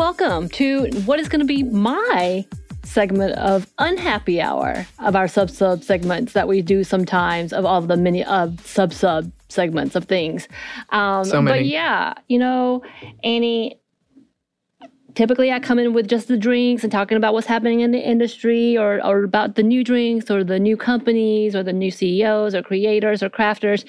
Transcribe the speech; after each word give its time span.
Welcome 0.00 0.48
to 0.48 0.86
what 1.04 1.20
is 1.20 1.28
going 1.28 1.40
to 1.40 1.46
be 1.46 1.62
my 1.62 2.42
segment 2.84 3.34
of 3.34 3.66
unhappy 3.78 4.40
hour 4.40 4.86
of 5.00 5.14
our 5.14 5.28
sub 5.28 5.50
sub 5.50 5.84
segments 5.84 6.32
that 6.32 6.48
we 6.48 6.62
do 6.62 6.82
sometimes 6.82 7.52
of 7.52 7.66
all 7.66 7.82
the 7.82 7.98
many 7.98 8.24
of 8.24 8.66
sub 8.66 8.94
sub 8.94 9.30
segments 9.50 9.94
of 9.94 10.06
things. 10.06 10.48
Um, 10.88 11.26
So 11.26 11.42
many. 11.42 11.58
But 11.58 11.66
yeah, 11.66 12.14
you 12.28 12.38
know, 12.38 12.82
Annie. 13.22 13.78
Typically, 15.14 15.50
I 15.50 15.58
come 15.58 15.78
in 15.78 15.92
with 15.92 16.08
just 16.08 16.28
the 16.28 16.36
drinks 16.36 16.82
and 16.82 16.92
talking 16.92 17.16
about 17.16 17.32
what's 17.32 17.46
happening 17.46 17.80
in 17.80 17.90
the 17.90 17.98
industry 17.98 18.76
or, 18.76 19.04
or 19.04 19.24
about 19.24 19.56
the 19.56 19.62
new 19.62 19.82
drinks 19.82 20.30
or 20.30 20.44
the 20.44 20.58
new 20.58 20.76
companies 20.76 21.56
or 21.56 21.62
the 21.62 21.72
new 21.72 21.90
CEOs 21.90 22.54
or 22.54 22.62
creators 22.62 23.22
or 23.22 23.28
crafters. 23.28 23.84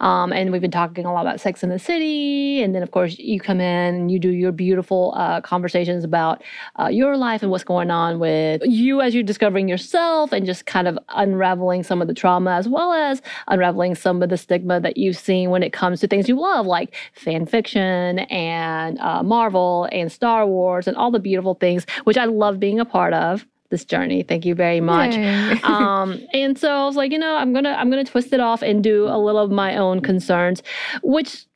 Um, 0.00 0.32
and 0.32 0.52
we've 0.52 0.60
been 0.60 0.70
talking 0.70 1.06
a 1.06 1.12
lot 1.12 1.22
about 1.22 1.40
Sex 1.40 1.62
in 1.62 1.70
the 1.70 1.78
City. 1.78 2.62
And 2.62 2.74
then, 2.74 2.82
of 2.82 2.90
course, 2.90 3.18
you 3.18 3.40
come 3.40 3.60
in 3.60 3.94
and 3.94 4.10
you 4.10 4.18
do 4.18 4.30
your 4.30 4.52
beautiful 4.52 5.14
uh, 5.16 5.40
conversations 5.40 6.04
about 6.04 6.42
uh, 6.78 6.88
your 6.88 7.16
life 7.16 7.42
and 7.42 7.50
what's 7.50 7.64
going 7.64 7.90
on 7.90 8.18
with 8.18 8.60
you 8.64 9.00
as 9.00 9.14
you're 9.14 9.22
discovering 9.22 9.68
yourself 9.68 10.32
and 10.32 10.44
just 10.44 10.66
kind 10.66 10.88
of 10.88 10.98
unraveling 11.10 11.84
some 11.84 12.02
of 12.02 12.08
the 12.08 12.14
trauma 12.14 12.50
as 12.52 12.68
well 12.68 12.92
as 12.92 13.22
unraveling 13.48 13.94
some 13.94 14.22
of 14.22 14.28
the 14.28 14.36
stigma 14.36 14.80
that 14.80 14.96
you've 14.96 15.16
seen 15.16 15.50
when 15.50 15.62
it 15.62 15.72
comes 15.72 16.00
to 16.00 16.06
things 16.06 16.28
you 16.28 16.38
love, 16.38 16.66
like 16.66 16.94
fan 17.14 17.46
fiction 17.46 18.18
and 18.18 18.98
uh, 18.98 19.22
Marvel 19.22 19.88
and 19.90 20.12
Star 20.12 20.46
Wars 20.46 20.65
and 20.86 20.96
all 20.96 21.10
the 21.10 21.20
beautiful 21.20 21.54
things, 21.54 21.86
which 22.04 22.16
I 22.16 22.24
love 22.24 22.58
being 22.60 22.80
a 22.80 22.84
part 22.84 23.14
of. 23.14 23.46
This 23.68 23.84
journey, 23.84 24.22
thank 24.22 24.44
you 24.44 24.54
very 24.54 24.80
much. 24.80 25.16
Um, 25.64 26.20
and 26.32 26.56
so 26.56 26.70
I 26.70 26.84
was 26.86 26.94
like, 26.94 27.10
you 27.10 27.18
know, 27.18 27.34
I'm 27.36 27.52
gonna 27.52 27.72
I'm 27.72 27.90
gonna 27.90 28.04
twist 28.04 28.32
it 28.32 28.38
off 28.38 28.62
and 28.62 28.82
do 28.82 29.08
a 29.08 29.18
little 29.18 29.42
of 29.42 29.50
my 29.50 29.76
own 29.76 30.00
concerns, 30.00 30.62
which 31.02 31.46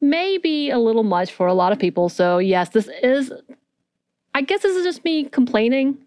may 0.00 0.38
be 0.38 0.70
a 0.70 0.78
little 0.78 1.02
much 1.02 1.30
for 1.30 1.46
a 1.46 1.54
lot 1.54 1.70
of 1.72 1.78
people. 1.78 2.08
So 2.08 2.38
yes, 2.38 2.70
this 2.70 2.88
is 3.02 3.32
I 4.34 4.40
guess 4.40 4.62
this 4.62 4.76
is 4.76 4.84
just 4.84 5.04
me 5.04 5.24
complaining 5.24 5.98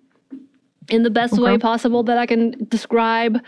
in 0.89 1.03
the 1.03 1.09
best 1.09 1.37
way 1.39 1.57
possible 1.57 2.03
that 2.03 2.17
I 2.17 2.25
can 2.25 2.65
describe. 2.69 3.39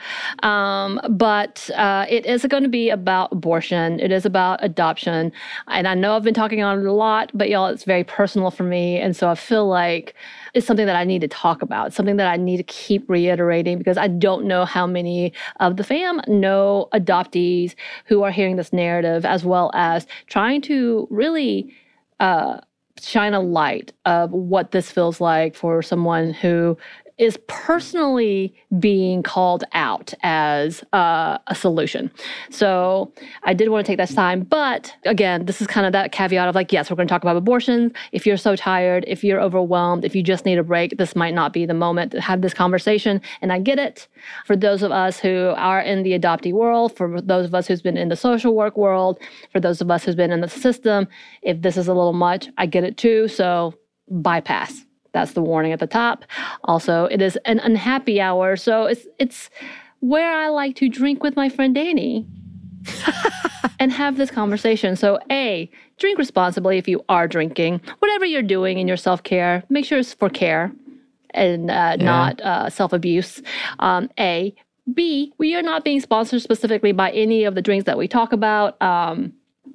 Um, 0.43 0.99
but 1.09 1.69
uh, 1.75 2.05
it 2.09 2.25
is 2.25 2.45
going 2.45 2.63
to 2.63 2.69
be 2.69 2.89
about 2.89 3.31
abortion. 3.31 3.99
It 3.99 4.11
is 4.11 4.25
about 4.25 4.63
adoption. 4.63 5.31
And 5.67 5.87
I 5.87 5.93
know 5.93 6.15
I've 6.15 6.23
been 6.23 6.33
talking 6.33 6.63
on 6.63 6.79
it 6.79 6.85
a 6.85 6.91
lot, 6.91 7.31
but 7.33 7.49
y'all, 7.49 7.67
it's 7.67 7.83
very 7.83 8.03
personal 8.03 8.51
for 8.51 8.63
me. 8.63 8.97
And 8.97 9.15
so 9.15 9.29
I 9.29 9.35
feel 9.35 9.67
like 9.67 10.15
it's 10.53 10.65
something 10.65 10.85
that 10.85 10.95
I 10.95 11.03
need 11.03 11.21
to 11.21 11.27
talk 11.27 11.61
about, 11.61 11.93
something 11.93 12.17
that 12.17 12.27
I 12.27 12.37
need 12.37 12.57
to 12.57 12.63
keep 12.63 13.07
reiterating 13.09 13.77
because 13.77 13.97
I 13.97 14.07
don't 14.07 14.45
know 14.45 14.65
how 14.65 14.87
many 14.87 15.33
of 15.59 15.77
the 15.77 15.83
fam 15.83 16.21
know 16.27 16.87
adoptees 16.93 17.75
who 18.05 18.23
are 18.23 18.31
hearing 18.31 18.55
this 18.55 18.73
narrative, 18.73 19.25
as 19.25 19.45
well 19.45 19.71
as 19.73 20.07
trying 20.27 20.61
to 20.61 21.07
really 21.11 21.73
uh, 22.19 22.59
shine 22.99 23.33
a 23.33 23.39
light 23.39 23.93
of 24.05 24.31
what 24.31 24.71
this 24.71 24.91
feels 24.91 25.21
like 25.21 25.55
for 25.55 25.81
someone 25.81 26.33
who 26.33 26.77
is 27.17 27.37
personally 27.47 28.53
being 28.79 29.23
called 29.23 29.63
out 29.73 30.13
as 30.21 30.83
uh, 30.93 31.37
a 31.47 31.55
solution. 31.55 32.11
So 32.51 33.11
I 33.43 33.53
did 33.53 33.69
want 33.69 33.85
to 33.85 33.91
take 33.91 33.97
this 33.97 34.13
time, 34.13 34.41
but 34.41 34.93
again, 35.03 35.45
this 35.45 35.59
is 35.59 35.67
kind 35.67 35.87
of 35.87 35.93
that 35.93 36.11
caveat 36.11 36.47
of 36.47 36.53
like, 36.55 36.71
yes, 36.71 36.89
we're 36.89 36.95
going 36.95 37.07
to 37.07 37.11
talk 37.11 37.23
about 37.23 37.35
abortions. 37.35 37.91
If 38.11 38.27
you're 38.27 38.37
so 38.37 38.55
tired, 38.55 39.03
if 39.07 39.23
you're 39.23 39.41
overwhelmed, 39.41 40.05
if 40.05 40.15
you 40.15 40.21
just 40.21 40.45
need 40.45 40.59
a 40.59 40.63
break, 40.63 40.97
this 40.97 41.15
might 41.15 41.33
not 41.33 41.53
be 41.53 41.65
the 41.65 41.73
moment 41.73 42.11
to 42.11 42.21
have 42.21 42.41
this 42.41 42.53
conversation. 42.53 43.21
And 43.41 43.51
I 43.51 43.59
get 43.59 43.79
it. 43.79 44.07
For 44.45 44.55
those 44.55 44.83
of 44.83 44.91
us 44.91 45.19
who 45.19 45.53
are 45.57 45.81
in 45.81 46.03
the 46.03 46.17
adoptee 46.17 46.53
world, 46.53 46.95
for 46.95 47.19
those 47.19 47.45
of 47.45 47.55
us 47.55 47.67
who's 47.67 47.81
been 47.81 47.97
in 47.97 48.09
the 48.09 48.15
social 48.15 48.53
work 48.53 48.77
world, 48.77 49.19
for 49.51 49.59
those 49.59 49.81
of 49.81 49.89
us 49.89 50.03
who's 50.03 50.15
been 50.15 50.31
in 50.31 50.41
the 50.41 50.49
system, 50.49 51.07
if 51.41 51.61
this 51.61 51.77
is 51.77 51.87
a 51.87 51.93
little 51.93 52.13
much, 52.13 52.49
I 52.57 52.67
get 52.67 52.83
it 52.83 52.97
too. 52.97 53.27
So 53.27 53.73
bypass. 54.09 54.86
That's 55.17 55.33
the 55.33 55.41
warning 55.41 55.71
at 55.71 55.79
the 55.79 55.87
top. 55.87 56.25
Also, 56.65 57.05
it 57.05 57.23
is 57.23 57.37
an 57.45 57.57
unhappy 57.59 58.21
hour, 58.21 58.55
so 58.55 58.85
it's 58.85 59.07
it's 59.17 59.49
where 59.99 60.31
I 60.31 60.49
like 60.49 60.75
to 60.75 60.89
drink 60.89 61.23
with 61.23 61.35
my 61.35 61.49
friend 61.49 61.73
Danny 61.73 62.27
and 63.79 63.91
have 63.91 64.17
this 64.17 64.29
conversation. 64.29 64.95
So, 64.95 65.17
A, 65.31 65.71
drink 65.97 66.19
responsibly 66.19 66.77
if 66.77 66.87
you 66.87 67.03
are 67.09 67.27
drinking. 67.27 67.81
Whatever 67.97 68.25
you're 68.25 68.43
doing 68.43 68.77
in 68.77 68.87
your 68.87 68.95
self 68.95 69.23
care, 69.23 69.63
make 69.69 69.85
sure 69.85 69.97
it's 69.97 70.13
for 70.13 70.29
care 70.29 70.71
and 71.31 71.71
uh, 71.71 71.95
not 71.95 72.39
uh, 72.41 72.69
self 72.69 72.93
abuse. 72.93 73.41
Um, 73.79 74.11
a. 74.19 74.53
B, 74.93 75.33
we 75.37 75.53
are 75.53 75.61
not 75.63 75.83
being 75.83 75.99
sponsored 75.99 76.41
specifically 76.41 76.93
by 76.93 77.11
any 77.11 77.43
of 77.43 77.55
the 77.55 77.61
drinks 77.61 77.85
that 77.87 77.97
we 77.97 78.07
talk 78.07 78.31
about. 78.31 78.81
Um, 78.81 79.33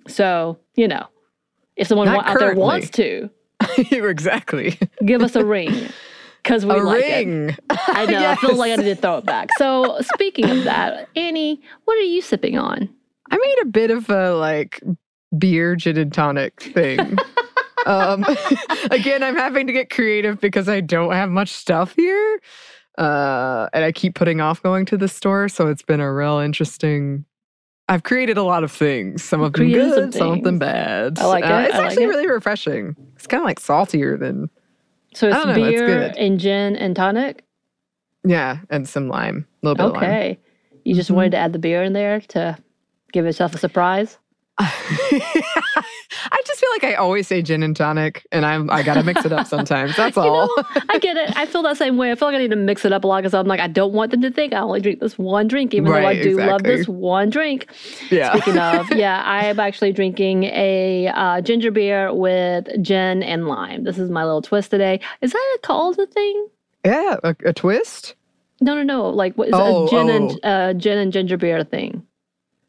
so, 0.09 0.59
you 0.75 0.89
know, 0.89 1.07
if 1.77 1.87
someone 1.89 2.07
Not 2.07 2.27
out 2.27 2.39
there 2.39 2.55
wants 2.55 2.89
to, 2.91 3.29
exactly. 3.91 4.79
give 5.05 5.23
us 5.23 5.37
a 5.37 5.45
ring 5.45 5.89
because 6.43 6.67
we 6.67 6.75
a 6.75 6.77
like 6.79 7.05
it. 7.05 7.27
ring. 7.27 7.57
I 7.71 8.07
know. 8.07 8.27
I 8.27 8.37
feel 8.37 8.57
like 8.57 8.73
I 8.73 8.77
need 8.77 8.95
to 8.95 8.97
throw 8.97 9.19
it 9.19 9.27
back. 9.27 9.51
So, 9.59 9.99
speaking 10.15 10.51
of 10.51 10.65
that, 10.65 11.09
Annie, 11.17 11.63
what 11.85 11.97
are 11.97 12.03
you 12.03 12.23
sipping 12.23 12.59
on? 12.59 12.89
I 13.31 13.39
made 13.39 13.59
a 13.63 13.67
bit 13.67 13.91
of 13.91 14.11
a 14.11 14.35
like 14.35 14.81
beer 15.37 15.77
gin 15.77 15.97
and 15.97 16.13
tonic 16.13 16.61
thing. 16.61 17.17
um, 17.87 18.25
again, 18.91 19.23
I'm 19.23 19.37
having 19.37 19.67
to 19.67 19.73
get 19.73 19.91
creative 19.91 20.41
because 20.41 20.69
I 20.69 20.81
don't 20.81 21.13
have 21.13 21.31
much 21.31 21.51
stuff 21.51 21.95
here. 21.97 22.41
Uh, 22.99 23.69
and 23.73 23.85
I 23.85 23.93
keep 23.93 24.15
putting 24.15 24.41
off 24.41 24.63
going 24.63 24.85
to 24.87 24.99
the 24.99 25.09
store. 25.09 25.49
So 25.49 25.69
it's 25.69 25.83
been 25.83 26.01
a 26.01 26.13
real 26.13 26.39
interesting. 26.39 27.25
I've 27.93 28.05
created 28.05 28.39
a 28.39 28.43
lot 28.43 28.65
of 28.65 28.73
things. 28.73 29.23
Some 29.23 29.43
of 29.43 29.53
them 29.53 29.65
Created 29.71 29.93
some 29.95 30.05
good, 30.07 30.15
some 30.15 30.31
of 30.33 30.43
them 30.45 30.59
bad. 30.59 31.19
I 31.19 31.27
like 31.27 31.45
Uh, 31.45 31.49
it, 31.49 31.65
It's 31.67 31.75
I 31.75 31.79
like 31.79 31.87
actually 31.89 32.05
it. 32.05 32.09
really 32.09 32.27
refreshing. 32.27 32.97
It's 33.17 33.27
kind 33.27 33.43
of 33.43 33.45
like 33.45 33.61
saltier 33.61 34.17
than 34.17 34.49
So 35.15 35.29
it's 35.29 35.37
I 35.37 35.45
don't 35.45 35.55
know, 35.61 35.65
it's 35.67 35.77
beer 35.83 35.87
good. 35.87 36.17
and 36.17 36.41
gin 36.41 36.75
and 36.77 36.97
tonic. 36.97 37.45
yeah, 38.25 38.59
and 38.71 38.89
some 38.89 39.09
lime, 39.09 39.47
a 39.63 39.67
little 39.67 39.75
bit 39.77 39.85
of 39.87 39.93
lime. 39.93 40.05
Okay. 40.05 40.39
You 40.85 40.95
just 40.95 41.11
Mhm. 41.11 41.17
wanted 41.17 41.31
to 41.33 41.37
add 41.37 41.53
the 41.53 41.59
beer 41.59 41.83
in 41.83 41.93
there 41.93 42.21
to 42.29 42.57
give 43.13 43.27
yourself 43.27 43.55
a 43.55 43.59
surprise. 43.59 44.17
I 44.59 46.41
just 46.47 46.61
feel 46.61 46.69
like 46.73 46.85
I 46.85 46.95
always 46.95 47.27
say 47.27 47.43
gin 47.43 47.63
and 47.63 47.75
tonic, 47.75 48.27
and 48.33 48.45
I'm 48.45 48.71
I 48.71 48.83
gotta 48.83 49.03
mix 49.03 49.25
it 49.25 49.33
up 49.33 49.47
sometimes. 49.47 49.97
That's 49.97 50.17
all. 50.19 50.47
know, 50.47 50.65
I 50.89 50.99
get 50.99 51.17
it. 51.17 51.37
I 51.37 51.47
feel 51.47 51.63
that 51.63 51.77
same 51.77 51.97
way. 51.97 52.11
I 52.13 52.15
feel 52.15 52.29
like 52.29 52.35
I 52.35 52.39
need 52.39 52.51
to 52.51 52.57
mix 52.57 52.85
it 52.85 52.93
up 52.93 53.05
a 53.05 53.07
lot 53.07 53.19
because 53.23 53.35
I'm 53.35 53.47
like, 53.47 53.61
I 53.61 53.67
don't 53.67 53.93
want 53.93 54.11
them 54.11 54.23
to 54.23 54.31
think 54.31 54.53
I 54.53 54.59
only 54.61 54.81
drink 54.81 55.01
this 55.01 55.19
one 55.19 55.49
drink, 55.49 55.75
even 55.75 55.87
though 55.91 55.97
I 55.99 56.03
Right, 56.03 56.23
do 56.23 56.37
love 56.37 56.63
this 56.63 56.87
one 56.87 57.31
drink. 57.31 57.67
yeah. 58.11 58.33
Speaking 58.33 58.59
of, 58.59 58.91
yeah, 58.95 59.23
I 59.25 59.47
am 59.47 59.59
actually 59.59 59.93
drinking 59.93 60.45
a 60.45 61.09
uh, 61.09 61.41
ginger 61.41 61.71
beer 61.71 62.13
with 62.15 62.69
gin 62.83 63.23
and 63.23 63.47
lime. 63.49 63.85
This 63.85 63.99
is 63.99 64.11
my 64.11 64.25
little 64.25 64.43
twist 64.43 64.71
today. 64.71 65.01
Is 65.21 65.33
that 65.33 65.57
a 65.57 65.59
called 65.67 65.99
a 65.99 66.07
thing? 66.07 66.49
yeah, 66.85 67.17
a, 67.25 67.35
a 67.47 67.53
twist. 67.53 68.15
No, 68.61 68.75
no, 68.75 68.83
no. 68.83 69.09
Like, 69.09 69.35
what 69.37 69.49
is 69.49 69.55
Oh, 69.57 69.87
a 69.87 69.91
gin 69.91 70.11
oh. 70.11 70.17
and 70.17 70.41
uh, 70.45 70.73
gin 70.75 70.99
and 70.99 71.13
ginger 71.13 71.37
beer 71.37 71.65
thing? 71.65 72.07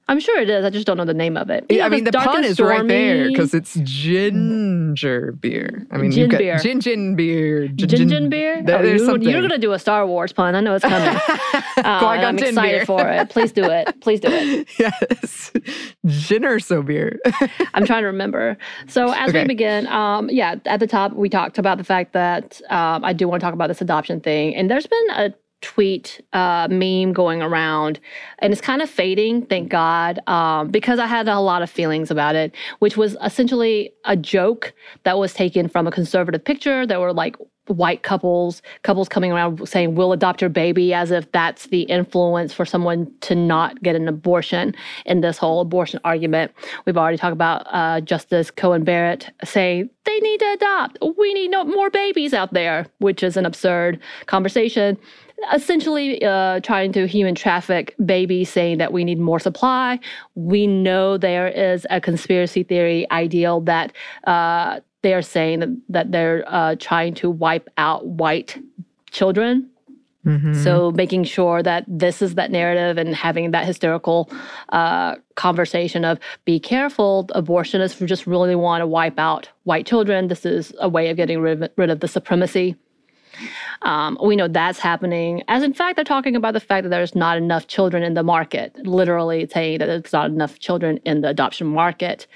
I'm 0.08 0.20
sure 0.20 0.40
it 0.40 0.50
is. 0.50 0.66
I 0.66 0.70
just 0.70 0.86
don't 0.86 0.98
know 0.98 1.06
the 1.06 1.14
name 1.14 1.38
of 1.38 1.50
it. 1.50 1.66
Yeah, 1.70 1.86
I 1.86 1.90
mean, 1.90 2.04
the 2.04 2.12
pun 2.12 2.44
is 2.44 2.60
right 2.60 2.86
there 2.88 3.30
because 3.30 3.54
it's 3.54 3.76
ginger 3.76 5.32
beer. 5.34 5.88
I 5.92 5.98
mean, 5.98 6.12
Gin 6.12 6.22
you've 6.22 6.30
got 6.32 6.38
beer. 6.40 6.58
gin 6.60 6.82
gin 6.82 7.16
beer. 7.16 7.68
Gin 7.70 8.10
gin 8.10 8.30
beer. 8.30 8.58
Oh, 8.60 8.64
there's 8.64 9.02
you, 9.02 9.08
something. 9.08 9.30
you're 9.30 9.42
gonna 9.42 9.58
do 9.58 9.72
a 9.72 9.80
Star 9.80 10.06
Wars 10.06 10.34
pun. 10.34 10.56
I 10.56 10.60
know 10.60 10.76
it's 10.76 10.86
coming. 10.86 11.20
Uh, 11.76 11.82
I'm 12.06 12.38
excited 12.38 12.56
beer. 12.80 12.86
for 12.86 13.06
it. 13.10 13.30
Please 13.30 13.52
do 13.52 13.64
it. 13.64 14.00
Please 14.00 14.20
do 14.20 14.28
it. 14.32 14.68
yes, 14.80 15.52
gin 16.06 16.46
or 16.46 16.60
so 16.60 16.82
beer. 16.84 17.20
I'm 17.74 17.86
trying 17.86 18.04
to 18.04 18.08
remember. 18.08 18.58
So 18.88 19.12
as 19.12 19.30
Okay. 19.30 19.42
we 19.42 19.48
begin, 19.48 19.88
um, 19.88 20.30
yeah, 20.30 20.56
at 20.66 20.80
the 20.80 20.88
top 20.88 21.14
we 21.14 21.30
talked 21.30 21.58
about 21.58 21.80
the 21.80 21.84
fact 21.84 22.14
that 22.14 22.62
um, 22.70 23.04
I 23.04 23.12
do 23.12 23.28
want 23.28 23.42
to 23.42 23.46
talk 23.46 23.54
about 23.56 23.68
this 23.68 23.82
adoption 23.82 24.22
thing, 24.22 24.56
and 24.56 24.70
there's 24.70 24.86
been 24.88 25.10
a 25.12 25.34
tweet 25.64 26.22
uh, 26.34 26.68
meme 26.70 27.14
going 27.14 27.42
around, 27.42 28.00
and 28.40 28.52
it's 28.52 28.62
kind 28.62 28.82
of 28.82 28.90
fading, 28.90 29.46
thank 29.46 29.70
God, 29.70 30.20
um, 30.28 30.70
because 30.70 31.00
I 31.00 31.08
had 31.08 31.28
a 31.28 31.40
lot 31.40 31.64
of 31.64 31.70
feelings 31.70 32.12
about 32.12 32.36
it, 32.36 32.54
which 32.80 32.98
was 32.98 33.16
essentially 33.24 33.92
a 34.06 34.16
joke 34.16 34.74
that 35.04 35.18
was 35.18 35.34
taken 35.34 35.68
from 35.70 35.88
a 35.88 35.92
conservative 35.92 36.44
picture. 36.44 36.86
that 36.86 37.00
were 37.00 37.14
like 37.14 37.38
white 37.68 38.04
couples, 38.04 38.62
couples 38.82 39.08
coming 39.08 39.32
around 39.32 39.68
saying, 39.68 39.96
We'll 39.96 40.12
adopt 40.12 40.42
your 40.42 40.50
baby, 40.50 40.94
as 40.94 41.12
if 41.12 41.32
that's 41.32 41.68
the 41.68 41.84
influence 41.84 42.54
for 42.54 42.66
someone 42.66 43.12
to 43.22 43.36
not 43.36 43.82
get 43.82 43.96
an 43.96 44.08
abortion 44.08 44.76
in 45.06 45.22
this 45.22 45.38
whole 45.38 45.62
abortion 45.62 46.00
argument. 46.04 46.52
We've 46.86 46.98
already 46.98 47.18
talked 47.18 47.34
about 47.34 47.66
uh, 47.70 48.02
Justice 48.02 48.52
Coney 48.52 48.84
Barrett 48.84 49.30
saying 49.44 49.90
they 50.04 50.20
need 50.20 50.40
to 50.40 50.52
adopt. 50.54 50.98
We 51.18 51.34
need 51.34 51.52
no 51.52 51.64
more 51.64 51.90
babies 51.90 52.34
out 52.34 52.54
there, 52.54 52.86
which 53.00 53.24
is 53.24 53.38
an 53.38 53.46
absurd 53.46 54.00
conversation. 54.26 54.98
Essentially, 55.52 56.24
uh, 56.24 56.60
trying 56.62 56.92
to 56.94 57.08
human 57.08 57.36
traffic 57.36 57.96
babies, 58.06 58.50
saying 58.50 58.78
that 58.78 58.94
we 58.94 59.04
need 59.04 59.20
more 59.20 59.40
supply. 59.40 60.00
We 60.36 60.68
know 60.68 61.18
there 61.18 61.48
is 61.48 61.86
a 61.90 62.00
conspiracy 62.00 62.64
theory 62.64 63.10
ideal 63.12 63.62
that 63.62 63.94
uh, 64.26 64.80
they 65.02 65.14
are 65.14 65.22
saying 65.22 65.60
that, 65.60 65.70
that 65.90 66.12
they're 66.12 66.44
uh, 66.48 66.76
trying 66.80 67.14
to 67.16 67.30
wipe 67.30 67.70
out 67.78 68.06
white 68.06 68.58
children 69.12 69.70
Mhm. 70.26 70.56
so 70.56 70.90
making 70.92 71.26
sure 71.26 71.62
that 71.62 71.84
this 71.86 72.22
is 72.22 72.36
that 72.36 72.50
narrative 72.50 72.98
and 72.98 73.14
having 73.14 73.52
that 73.52 73.66
hysterical 73.66 74.30
uh, 74.70 75.16
conversation 75.36 76.06
of 76.06 76.18
be 76.46 76.62
careful, 76.62 77.28
abortionists 77.36 77.98
who 77.98 78.06
just 78.06 78.26
really 78.26 78.56
want 78.56 78.82
to 78.82 78.88
wipe 78.88 79.20
out 79.20 79.50
white 79.64 79.86
children. 79.86 80.30
This 80.30 80.46
is 80.46 80.74
a 80.80 80.88
way 80.88 81.10
of 81.10 81.18
getting 81.18 81.42
rid 81.42 81.62
of, 81.62 81.70
rid 81.76 81.90
of 81.90 82.00
the 82.00 82.08
supremacy. 82.08 82.78
Um, 83.82 84.18
we 84.24 84.36
know 84.36 84.48
that's 84.48 84.80
happening. 84.80 85.44
As 85.48 85.64
in 85.64 85.74
fact, 85.74 85.96
they're 85.96 86.06
talking 86.06 86.36
about 86.36 86.54
the 86.54 86.60
fact 86.60 86.84
that 86.84 86.90
there's 86.90 87.16
not 87.16 87.38
enough 87.38 87.68
children 87.68 88.04
in 88.04 88.14
the 88.14 88.24
market, 88.24 88.76
literally 88.86 89.48
saying 89.52 89.80
that 89.80 89.88
there's 89.88 90.14
not 90.14 90.30
enough 90.30 90.60
children 90.60 90.98
in 91.06 91.22
the 91.22 91.30
adoption 91.30 91.68
market 91.68 92.28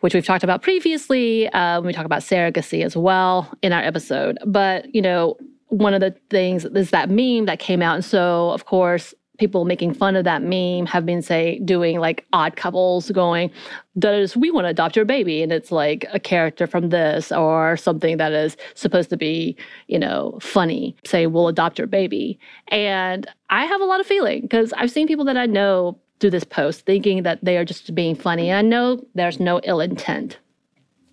which 0.00 0.14
we've 0.14 0.24
talked 0.24 0.42
about 0.42 0.62
previously 0.62 1.46
uh, 1.50 1.78
when 1.78 1.86
we 1.86 1.92
talk 1.92 2.06
about 2.06 2.22
surrogacy 2.22 2.84
as 2.84 2.96
well 2.96 3.52
in 3.62 3.72
our 3.72 3.82
episode. 3.82 4.38
But, 4.46 4.94
you 4.94 5.02
know, 5.02 5.36
one 5.68 5.94
of 5.94 6.00
the 6.00 6.14
things 6.30 6.64
is 6.64 6.90
that 6.90 7.10
meme 7.10 7.46
that 7.46 7.58
came 7.58 7.82
out. 7.82 7.94
And 7.94 8.04
so, 8.04 8.50
of 8.50 8.64
course, 8.64 9.14
people 9.40 9.64
making 9.64 9.94
fun 9.94 10.14
of 10.14 10.24
that 10.24 10.42
meme 10.42 10.86
have 10.86 11.04
been, 11.04 11.22
say, 11.22 11.58
doing 11.64 11.98
like 11.98 12.26
odd 12.32 12.54
couples 12.54 13.10
going, 13.10 13.50
does 13.98 14.36
we 14.36 14.50
want 14.50 14.66
to 14.66 14.68
adopt 14.68 14.94
your 14.94 15.06
baby? 15.06 15.42
And 15.42 15.50
it's 15.50 15.72
like 15.72 16.04
a 16.12 16.20
character 16.20 16.66
from 16.66 16.90
this 16.90 17.32
or 17.32 17.76
something 17.76 18.18
that 18.18 18.32
is 18.32 18.56
supposed 18.74 19.10
to 19.10 19.16
be, 19.16 19.56
you 19.88 19.98
know, 19.98 20.38
funny, 20.40 20.94
say, 21.04 21.26
we'll 21.26 21.48
adopt 21.48 21.78
your 21.78 21.88
baby. 21.88 22.38
And 22.68 23.26
I 23.48 23.64
have 23.64 23.80
a 23.80 23.86
lot 23.86 23.98
of 23.98 24.06
feeling 24.06 24.42
because 24.42 24.72
I've 24.74 24.90
seen 24.90 25.08
people 25.08 25.24
that 25.24 25.38
I 25.38 25.46
know 25.46 25.98
do 26.20 26.28
this 26.28 26.44
post 26.44 26.84
thinking 26.84 27.22
that 27.22 27.42
they 27.42 27.56
are 27.56 27.64
just 27.64 27.94
being 27.94 28.14
funny. 28.14 28.52
I 28.52 28.60
know 28.60 29.02
there's 29.14 29.40
no 29.40 29.60
ill 29.64 29.80
intent. 29.80 30.38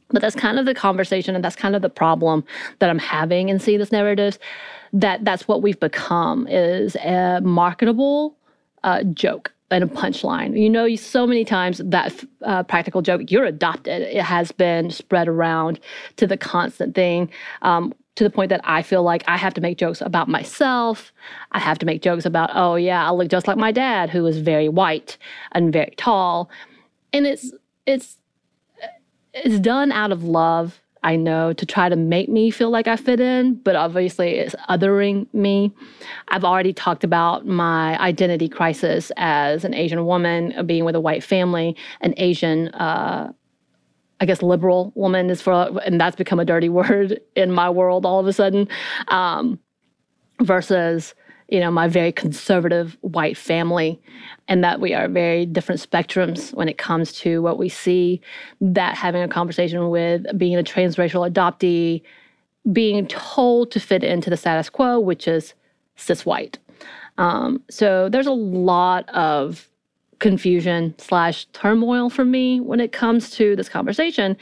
But 0.09 0.21
that's 0.21 0.35
kind 0.35 0.57
of 0.57 0.65
the 0.65 0.73
conversation 0.73 1.35
and 1.35 1.43
that's 1.43 1.55
kind 1.55 1.75
of 1.75 1.81
the 1.81 1.89
problem 1.89 2.45
that 2.79 2.89
I'm 2.89 2.99
having 2.99 3.49
in 3.49 3.59
seeing 3.59 3.79
this 3.79 3.91
narratives. 3.91 4.39
That 4.93 5.25
that's 5.25 5.47
what 5.47 5.61
we've 5.61 5.79
become 5.79 6.47
is 6.47 6.95
a 6.97 7.41
marketable 7.41 8.37
uh, 8.83 9.03
joke 9.03 9.51
and 9.69 9.83
a 9.83 9.87
punchline. 9.87 10.57
You 10.57 10.69
know, 10.69 10.95
so 10.95 11.27
many 11.27 11.43
times 11.43 11.81
that 11.83 12.23
uh, 12.43 12.63
practical 12.63 13.01
joke, 13.01 13.29
you're 13.29 13.45
adopted. 13.45 14.01
It 14.01 14.23
has 14.23 14.51
been 14.51 14.91
spread 14.91 15.27
around 15.27 15.79
to 16.15 16.25
the 16.25 16.37
constant 16.37 16.95
thing. 16.95 17.29
Um, 17.61 17.93
to 18.15 18.23
the 18.23 18.31
point 18.31 18.49
that 18.49 18.61
I 18.63 18.81
feel 18.81 19.03
like 19.03 19.23
I 19.27 19.37
have 19.37 19.53
to 19.53 19.61
make 19.61 19.77
jokes 19.77 20.01
about 20.01 20.27
myself. 20.27 21.13
I 21.51 21.59
have 21.59 21.77
to 21.77 21.85
make 21.85 22.01
jokes 22.01 22.25
about, 22.25 22.49
oh 22.55 22.73
yeah, 22.73 23.07
I 23.07 23.11
look 23.11 23.27
just 23.27 23.47
like 23.47 23.57
my 23.57 23.71
dad, 23.71 24.09
who 24.09 24.25
is 24.25 24.39
very 24.39 24.67
white 24.67 25.19
and 25.51 25.71
very 25.71 25.93
tall. 25.97 26.49
And 27.13 27.27
it's 27.27 27.51
it's 27.85 28.17
it's 29.43 29.59
done 29.59 29.91
out 29.91 30.11
of 30.11 30.23
love, 30.23 30.81
I 31.03 31.15
know, 31.15 31.53
to 31.53 31.65
try 31.65 31.89
to 31.89 31.95
make 31.95 32.29
me 32.29 32.51
feel 32.51 32.69
like 32.69 32.87
I 32.87 32.95
fit 32.95 33.19
in, 33.19 33.55
but 33.55 33.75
obviously 33.75 34.35
it's 34.35 34.55
othering 34.69 35.31
me. 35.33 35.73
I've 36.29 36.43
already 36.43 36.73
talked 36.73 37.03
about 37.03 37.45
my 37.45 37.99
identity 37.99 38.49
crisis 38.49 39.11
as 39.17 39.63
an 39.63 39.73
Asian 39.73 40.05
woman, 40.05 40.53
uh, 40.57 40.63
being 40.63 40.85
with 40.85 40.95
a 40.95 40.99
white 40.99 41.23
family, 41.23 41.75
an 42.01 42.13
Asian 42.17 42.69
uh, 42.69 43.31
I 44.19 44.25
guess 44.25 44.41
liberal 44.41 44.91
woman 44.95 45.29
is 45.29 45.41
for, 45.41 45.79
and 45.85 46.01
that's 46.01 46.15
become 46.15 46.39
a 46.39 46.45
dirty 46.45 46.69
word 46.79 47.21
in 47.35 47.51
my 47.51 47.69
world 47.69 48.05
all 48.05 48.19
of 48.19 48.27
a 48.27 48.33
sudden, 48.33 48.67
um, 49.09 49.59
versus, 50.41 51.13
you 51.49 51.59
know, 51.59 51.71
my 51.71 51.87
very 51.87 52.11
conservative 52.11 52.97
white 53.01 53.37
family, 53.37 54.01
and 54.47 54.63
that 54.63 54.79
we 54.81 54.93
are 54.93 55.07
very 55.07 55.45
different 55.45 55.81
spectrums 55.81 56.53
when 56.53 56.67
it 56.67 56.77
comes 56.77 57.13
to 57.13 57.41
what 57.41 57.57
we 57.57 57.69
see. 57.69 58.21
That 58.59 58.95
having 58.95 59.21
a 59.21 59.27
conversation 59.27 59.89
with 59.89 60.25
being 60.37 60.57
a 60.57 60.63
transracial 60.63 61.29
adoptee, 61.29 62.01
being 62.71 63.07
told 63.07 63.71
to 63.71 63.79
fit 63.79 64.03
into 64.03 64.29
the 64.29 64.37
status 64.37 64.69
quo, 64.69 64.99
which 64.99 65.27
is 65.27 65.53
cis 65.95 66.25
white. 66.25 66.59
Um, 67.17 67.63
so 67.69 68.09
there's 68.09 68.27
a 68.27 68.31
lot 68.31 69.09
of 69.09 69.69
confusion 70.19 70.95
slash 70.97 71.45
turmoil 71.53 72.09
for 72.09 72.25
me 72.25 72.59
when 72.59 72.79
it 72.79 72.91
comes 72.91 73.29
to 73.31 73.55
this 73.55 73.69
conversation. 73.69 74.35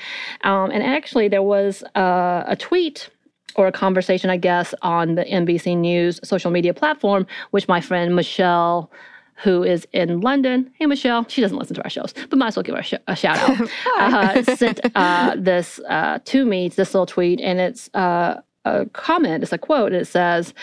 Um, 0.43 0.71
and 0.71 0.81
actually, 0.81 1.27
there 1.27 1.43
was 1.43 1.83
uh, 1.95 2.43
a 2.47 2.55
tweet 2.55 3.09
or 3.55 3.67
a 3.67 3.71
conversation, 3.71 4.29
I 4.29 4.37
guess, 4.37 4.73
on 4.81 5.15
the 5.15 5.25
NBC 5.25 5.77
News 5.77 6.19
social 6.23 6.51
media 6.51 6.73
platform, 6.73 7.25
which 7.51 7.67
my 7.67 7.81
friend 7.81 8.15
Michelle, 8.15 8.91
who 9.35 9.63
is 9.63 9.87
in 9.91 10.21
London, 10.21 10.71
hey 10.75 10.85
Michelle, 10.85 11.25
she 11.27 11.41
doesn't 11.41 11.57
listen 11.57 11.75
to 11.75 11.83
our 11.83 11.89
shows, 11.89 12.13
but 12.29 12.37
might 12.37 12.47
as 12.47 12.55
well 12.55 12.63
give 12.63 12.75
her 12.75 12.81
a, 12.81 12.83
sh- 12.83 12.93
a 13.07 13.15
shout 13.15 13.37
out, 13.37 13.69
uh, 13.99 14.43
sent 14.55 14.79
uh, 14.95 15.35
this 15.37 15.79
uh, 15.89 16.19
to 16.25 16.45
me, 16.45 16.69
this 16.69 16.93
little 16.93 17.05
tweet, 17.05 17.41
and 17.41 17.59
it's 17.59 17.89
uh, 17.93 18.41
a 18.65 18.85
comment, 18.87 19.43
it's 19.43 19.53
a 19.53 19.57
quote, 19.57 19.91
and 19.93 20.01
it 20.01 20.05
says, 20.05 20.53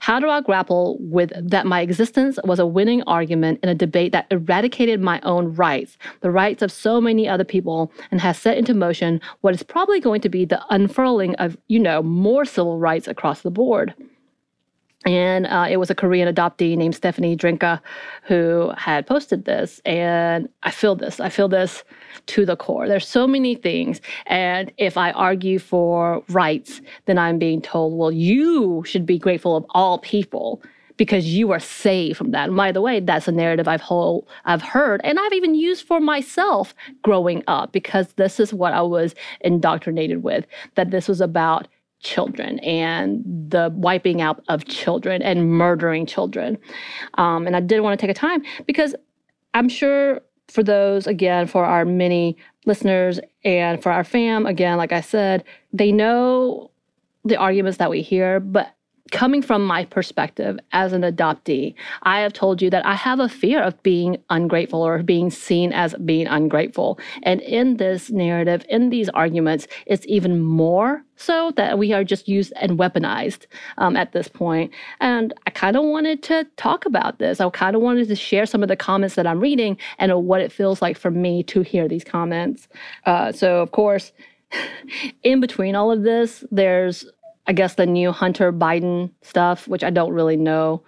How 0.00 0.18
do 0.18 0.28
I 0.28 0.40
grapple 0.40 0.96
with 1.00 1.32
that 1.36 1.66
my 1.66 1.80
existence 1.80 2.38
was 2.44 2.58
a 2.58 2.66
winning 2.66 3.02
argument 3.02 3.60
in 3.62 3.68
a 3.68 3.74
debate 3.74 4.12
that 4.12 4.26
eradicated 4.30 5.00
my 5.00 5.20
own 5.20 5.54
rights, 5.54 5.98
the 6.20 6.30
rights 6.30 6.62
of 6.62 6.72
so 6.72 7.00
many 7.00 7.28
other 7.28 7.44
people, 7.44 7.92
and 8.10 8.20
has 8.20 8.38
set 8.38 8.58
into 8.58 8.74
motion 8.74 9.20
what 9.42 9.54
is 9.54 9.62
probably 9.62 10.00
going 10.00 10.20
to 10.22 10.28
be 10.28 10.44
the 10.44 10.62
unfurling 10.70 11.34
of, 11.36 11.56
you 11.68 11.78
know, 11.78 12.02
more 12.02 12.44
civil 12.44 12.78
rights 12.78 13.06
across 13.06 13.42
the 13.42 13.50
board? 13.50 13.94
And 15.04 15.46
uh, 15.46 15.66
it 15.68 15.78
was 15.78 15.90
a 15.90 15.94
Korean 15.94 16.32
adoptee 16.32 16.76
named 16.76 16.94
Stephanie 16.94 17.36
Drenka 17.36 17.80
who 18.22 18.72
had 18.76 19.06
posted 19.06 19.44
this. 19.44 19.80
And 19.84 20.48
I 20.62 20.70
feel 20.70 20.94
this. 20.94 21.18
I 21.18 21.28
feel 21.28 21.48
this 21.48 21.82
to 22.26 22.46
the 22.46 22.56
core. 22.56 22.86
There's 22.86 23.08
so 23.08 23.26
many 23.26 23.54
things. 23.54 24.00
And 24.26 24.72
if 24.78 24.96
I 24.96 25.10
argue 25.12 25.58
for 25.58 26.22
rights, 26.28 26.80
then 27.06 27.18
I'm 27.18 27.38
being 27.38 27.60
told, 27.60 27.98
well, 27.98 28.12
you 28.12 28.84
should 28.86 29.04
be 29.04 29.18
grateful 29.18 29.56
of 29.56 29.66
all 29.70 29.98
people 29.98 30.62
because 30.96 31.26
you 31.26 31.50
are 31.50 31.58
saved 31.58 32.16
from 32.16 32.30
that. 32.30 32.48
And 32.48 32.56
by 32.56 32.70
the 32.70 32.80
way, 32.80 33.00
that's 33.00 33.26
a 33.26 33.32
narrative 33.32 33.66
I've 33.66 33.80
whole, 33.80 34.28
I've 34.44 34.62
heard 34.62 35.00
and 35.02 35.18
I've 35.18 35.32
even 35.32 35.54
used 35.54 35.86
for 35.86 36.00
myself 36.00 36.74
growing 37.02 37.42
up 37.48 37.72
because 37.72 38.12
this 38.12 38.38
is 38.38 38.54
what 38.54 38.72
I 38.72 38.82
was 38.82 39.14
indoctrinated 39.40 40.22
with, 40.22 40.46
that 40.74 40.90
this 40.90 41.08
was 41.08 41.20
about 41.20 41.66
children 42.02 42.58
and 42.60 43.22
the 43.24 43.72
wiping 43.74 44.20
out 44.20 44.42
of 44.48 44.64
children 44.66 45.22
and 45.22 45.50
murdering 45.50 46.04
children. 46.06 46.58
Um, 47.14 47.46
and 47.46 47.56
I 47.56 47.60
did 47.60 47.80
want 47.80 47.98
to 47.98 48.06
take 48.06 48.14
a 48.14 48.18
time 48.18 48.42
because 48.66 48.94
I'm 49.54 49.68
sure 49.68 50.20
for 50.48 50.62
those, 50.62 51.06
again, 51.06 51.46
for 51.46 51.64
our 51.64 51.84
many 51.84 52.36
listeners 52.66 53.20
and 53.44 53.82
for 53.82 53.90
our 53.90 54.04
fam, 54.04 54.46
again, 54.46 54.76
like 54.76 54.92
I 54.92 55.00
said, 55.00 55.44
they 55.72 55.92
know 55.92 56.70
the 57.24 57.36
arguments 57.36 57.78
that 57.78 57.90
we 57.90 58.02
hear, 58.02 58.40
but 58.40 58.74
coming 59.12 59.42
from 59.42 59.64
my 59.64 59.84
perspective 59.84 60.58
as 60.72 60.92
an 60.92 61.02
adoptee, 61.02 61.74
I 62.02 62.20
have 62.20 62.32
told 62.32 62.60
you 62.60 62.70
that 62.70 62.84
I 62.84 62.94
have 62.94 63.20
a 63.20 63.28
fear 63.28 63.62
of 63.62 63.80
being 63.82 64.16
ungrateful 64.30 64.82
or 64.82 65.02
being 65.02 65.30
seen 65.30 65.72
as 65.72 65.94
being 66.04 66.26
ungrateful. 66.26 66.98
And 67.22 67.40
in 67.42 67.76
this 67.76 68.10
narrative, 68.10 68.64
in 68.68 68.88
these 68.90 69.08
arguments, 69.10 69.68
it's 69.86 70.06
even 70.08 70.40
more 70.40 71.04
so 71.16 71.52
that 71.56 71.78
we 71.78 71.92
are 71.92 72.02
just 72.02 72.26
used 72.26 72.52
and 72.56 72.78
weaponized 72.78 73.46
um, 73.78 73.96
at 73.96 74.12
this 74.12 74.26
point. 74.26 74.72
And 74.98 75.32
I 75.46 75.50
kind 75.50 75.76
of 75.76 75.84
wanted 75.84 76.22
to 76.24 76.46
talk 76.56 76.86
about 76.86 77.18
this. 77.18 77.38
I 77.38 77.48
kind 77.50 77.76
of 77.76 77.82
wanted 77.82 78.08
to 78.08 78.16
share 78.16 78.46
some 78.46 78.62
of 78.62 78.68
the 78.68 78.76
comments 78.76 79.14
that 79.14 79.26
I'm 79.26 79.38
reading 79.40 79.76
and 79.98 80.12
what 80.24 80.40
it 80.40 80.50
feels 80.50 80.82
like 80.82 80.98
for 80.98 81.10
me 81.10 81.42
to 81.44 81.60
hear 81.60 81.86
these 81.86 82.02
comments. 82.02 82.66
Uh, 83.06 83.30
so, 83.30 83.60
of 83.60 83.72
course, 83.72 84.12
in 85.22 85.40
between 85.40 85.76
all 85.76 85.92
of 85.92 86.02
this, 86.02 86.44
there's 86.50 87.04
I 87.46 87.52
guess 87.52 87.74
the 87.74 87.86
new 87.86 88.12
Hunter 88.12 88.52
Biden 88.52 89.10
stuff, 89.22 89.66
which 89.66 89.82
I 89.82 89.90
don't 89.90 90.12
really 90.12 90.36
know. 90.36 90.82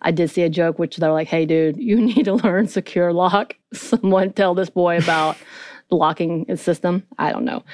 I 0.00 0.10
did 0.10 0.30
see 0.30 0.42
a 0.42 0.48
joke 0.48 0.78
which 0.78 0.96
they're 0.96 1.12
like, 1.12 1.28
"Hey, 1.28 1.44
dude, 1.44 1.76
you 1.76 1.96
need 2.00 2.24
to 2.24 2.34
learn 2.34 2.68
secure 2.68 3.12
lock." 3.12 3.56
Someone 3.72 4.32
tell 4.32 4.54
this 4.54 4.70
boy 4.70 4.98
about 4.98 5.36
locking 5.90 6.44
his 6.46 6.60
system. 6.60 7.02
I 7.18 7.32
don't 7.32 7.44
know, 7.44 7.64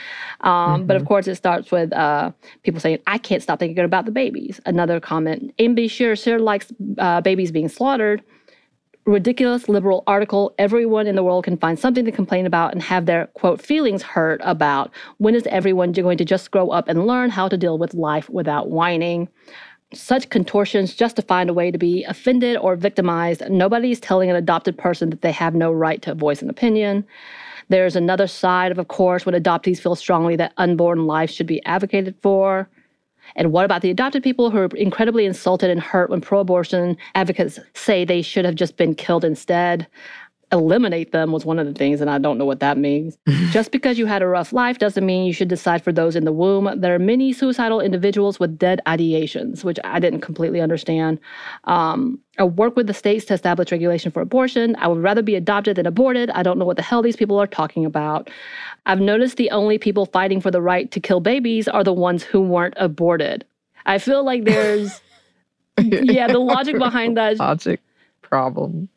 um, 0.40 0.50
mm-hmm. 0.50 0.86
but 0.86 0.96
of 0.96 1.02
mm-hmm. 1.02 1.08
course, 1.08 1.28
it 1.28 1.34
starts 1.36 1.70
with 1.70 1.92
uh, 1.92 2.32
people 2.62 2.80
saying, 2.80 2.98
"I 3.06 3.18
can't 3.18 3.42
stop 3.42 3.58
thinking 3.58 3.84
about 3.84 4.06
the 4.06 4.12
babies." 4.12 4.60
Another 4.66 5.00
comment: 5.00 5.54
"MB 5.58 5.90
sure 5.90 6.16
sure 6.16 6.38
likes 6.38 6.72
uh, 6.98 7.20
babies 7.20 7.52
being 7.52 7.68
slaughtered." 7.68 8.22
Ridiculous 9.06 9.68
liberal 9.68 10.02
article 10.06 10.54
everyone 10.58 11.06
in 11.06 11.14
the 11.14 11.22
world 11.22 11.44
can 11.44 11.58
find 11.58 11.78
something 11.78 12.04
to 12.04 12.12
complain 12.12 12.46
about 12.46 12.72
and 12.72 12.82
have 12.82 13.06
their 13.06 13.26
quote 13.28 13.60
feelings 13.60 14.02
hurt 14.02 14.40
about. 14.42 14.90
When 15.18 15.34
is 15.34 15.46
everyone 15.48 15.92
going 15.92 16.18
to 16.18 16.24
just 16.24 16.50
grow 16.50 16.70
up 16.70 16.88
and 16.88 17.06
learn 17.06 17.30
how 17.30 17.48
to 17.48 17.56
deal 17.56 17.78
with 17.78 17.94
life 17.94 18.30
without 18.30 18.70
whining? 18.70 19.28
Such 19.92 20.30
contortions 20.30 20.94
just 20.94 21.16
to 21.16 21.22
find 21.22 21.50
a 21.50 21.54
way 21.54 21.70
to 21.70 21.78
be 21.78 22.04
offended 22.04 22.56
or 22.56 22.76
victimized. 22.76 23.48
Nobody's 23.48 24.00
telling 24.00 24.30
an 24.30 24.36
adopted 24.36 24.76
person 24.76 25.10
that 25.10 25.22
they 25.22 25.32
have 25.32 25.54
no 25.54 25.70
right 25.70 26.00
to 26.02 26.14
voice 26.14 26.42
an 26.42 26.50
opinion. 26.50 27.06
There's 27.68 27.96
another 27.96 28.26
side 28.26 28.72
of 28.72 28.78
of 28.78 28.88
course 28.88 29.26
when 29.26 29.34
adoptees 29.34 29.80
feel 29.80 29.96
strongly 29.96 30.36
that 30.36 30.54
unborn 30.56 31.06
life 31.06 31.30
should 31.30 31.46
be 31.46 31.64
advocated 31.64 32.14
for 32.22 32.68
and 33.36 33.52
what 33.52 33.64
about 33.64 33.82
the 33.82 33.90
adopted 33.90 34.22
people 34.22 34.50
who 34.50 34.58
are 34.58 34.68
incredibly 34.76 35.24
insulted 35.24 35.70
and 35.70 35.80
hurt 35.80 36.10
when 36.10 36.20
pro 36.20 36.40
abortion 36.40 36.96
advocates 37.14 37.58
say 37.74 38.04
they 38.04 38.22
should 38.22 38.44
have 38.44 38.54
just 38.54 38.76
been 38.76 38.94
killed 38.94 39.24
instead? 39.24 39.86
Eliminate 40.52 41.12
them 41.12 41.32
was 41.32 41.44
one 41.44 41.58
of 41.58 41.66
the 41.66 41.72
things, 41.72 42.00
and 42.00 42.10
I 42.10 42.18
don't 42.18 42.38
know 42.38 42.44
what 42.44 42.60
that 42.60 42.78
means. 42.78 43.16
Just 43.50 43.70
because 43.70 43.98
you 43.98 44.06
had 44.06 44.22
a 44.22 44.26
rough 44.26 44.52
life 44.52 44.78
doesn't 44.78 45.04
mean 45.04 45.26
you 45.26 45.32
should 45.32 45.48
decide 45.48 45.82
for 45.82 45.92
those 45.92 46.16
in 46.16 46.24
the 46.24 46.32
womb. 46.32 46.70
There 46.80 46.94
are 46.94 46.98
many 46.98 47.32
suicidal 47.32 47.80
individuals 47.80 48.40
with 48.40 48.58
dead 48.58 48.80
ideations, 48.86 49.64
which 49.64 49.78
I 49.84 50.00
didn't 50.00 50.20
completely 50.20 50.60
understand. 50.60 51.18
Um, 51.64 52.18
I 52.38 52.44
work 52.44 52.76
with 52.76 52.86
the 52.86 52.94
states 52.94 53.24
to 53.26 53.34
establish 53.34 53.70
regulation 53.70 54.10
for 54.10 54.20
abortion. 54.20 54.76
I 54.76 54.88
would 54.88 55.02
rather 55.02 55.22
be 55.22 55.34
adopted 55.34 55.76
than 55.76 55.86
aborted. 55.86 56.30
I 56.30 56.42
don't 56.42 56.58
know 56.58 56.64
what 56.64 56.76
the 56.76 56.82
hell 56.82 57.02
these 57.02 57.16
people 57.16 57.40
are 57.40 57.46
talking 57.46 57.84
about. 57.84 58.30
I've 58.86 59.00
noticed 59.00 59.36
the 59.36 59.50
only 59.50 59.78
people 59.78 60.06
fighting 60.06 60.40
for 60.40 60.50
the 60.50 60.60
right 60.60 60.90
to 60.90 61.00
kill 61.00 61.20
babies 61.20 61.68
are 61.68 61.84
the 61.84 61.92
ones 61.92 62.22
who 62.22 62.40
weren't 62.40 62.74
aborted. 62.76 63.44
I 63.86 63.98
feel 63.98 64.24
like 64.24 64.44
there's, 64.44 65.00
yeah, 65.78 66.26
the 66.26 66.38
logic 66.38 66.78
behind 66.78 67.16
that. 67.16 67.38
Logic 67.38 67.80
problem. 68.34 68.88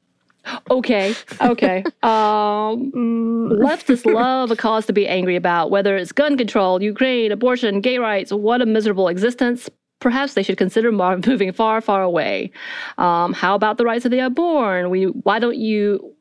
Okay, 0.70 1.16
okay. 1.42 1.84
Um, 2.04 2.92
leftists 2.94 4.12
love 4.12 4.52
a 4.52 4.56
cause 4.56 4.86
to 4.88 4.94
be 4.94 5.08
angry 5.08 5.36
about, 5.36 5.72
whether 5.72 5.96
it's 5.96 6.12
gun 6.12 6.38
control, 6.38 6.82
Ukraine, 6.82 7.32
abortion, 7.32 7.82
gay 7.82 7.98
rights. 7.98 8.32
What 8.32 8.62
a 8.62 8.66
miserable 8.66 9.08
existence. 9.08 9.70
Perhaps 10.00 10.34
they 10.34 10.44
should 10.44 10.58
consider 10.58 10.92
moving 11.28 11.52
far, 11.52 11.82
far 11.82 12.04
away. 12.04 12.52
Um, 12.98 13.34
how 13.34 13.56
about 13.56 13.78
the 13.78 13.86
rights 13.86 14.06
of 14.06 14.12
the 14.12 14.22
unborn? 14.22 14.90
We, 14.90 15.06
why 15.06 15.40
don't 15.40 15.58
you 15.58 16.17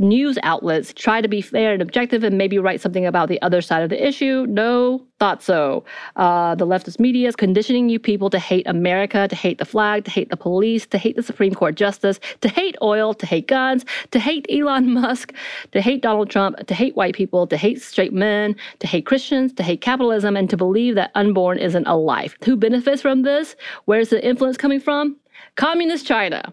news 0.00 0.38
outlets 0.42 0.92
try 0.92 1.20
to 1.20 1.28
be 1.28 1.40
fair 1.40 1.72
and 1.72 1.82
objective 1.82 2.24
and 2.24 2.38
maybe 2.38 2.58
write 2.58 2.80
something 2.80 3.06
about 3.06 3.28
the 3.28 3.40
other 3.42 3.60
side 3.60 3.82
of 3.82 3.90
the 3.90 4.06
issue? 4.06 4.46
No, 4.48 5.06
thought 5.18 5.42
so. 5.42 5.84
Uh, 6.16 6.54
the 6.54 6.66
leftist 6.66 6.98
media 6.98 7.28
is 7.28 7.36
conditioning 7.36 7.88
you 7.88 7.98
people 7.98 8.30
to 8.30 8.38
hate 8.38 8.66
America, 8.66 9.28
to 9.28 9.36
hate 9.36 9.58
the 9.58 9.64
flag, 9.64 10.04
to 10.06 10.10
hate 10.10 10.30
the 10.30 10.36
police, 10.36 10.86
to 10.86 10.98
hate 10.98 11.16
the 11.16 11.22
Supreme 11.22 11.54
Court 11.54 11.74
justice, 11.74 12.18
to 12.40 12.48
hate 12.48 12.74
oil, 12.82 13.12
to 13.14 13.26
hate 13.26 13.46
guns, 13.46 13.84
to 14.10 14.18
hate 14.18 14.46
Elon 14.50 14.92
Musk, 14.92 15.32
to 15.72 15.80
hate 15.80 16.02
Donald 16.02 16.30
Trump, 16.30 16.66
to 16.66 16.74
hate 16.74 16.96
white 16.96 17.14
people, 17.14 17.46
to 17.46 17.56
hate 17.56 17.80
straight 17.82 18.12
men, 18.12 18.56
to 18.78 18.86
hate 18.86 19.06
Christians, 19.06 19.52
to 19.54 19.62
hate 19.62 19.82
capitalism, 19.82 20.36
and 20.36 20.48
to 20.48 20.56
believe 20.56 20.94
that 20.94 21.10
unborn 21.14 21.58
isn't 21.58 21.86
a 21.86 21.96
life. 21.96 22.36
Who 22.44 22.56
benefits 22.56 23.02
from 23.02 23.22
this? 23.22 23.54
Where's 23.84 24.08
the 24.08 24.24
influence 24.24 24.56
coming 24.56 24.80
from? 24.80 25.16
Communist 25.56 26.06
China 26.06 26.52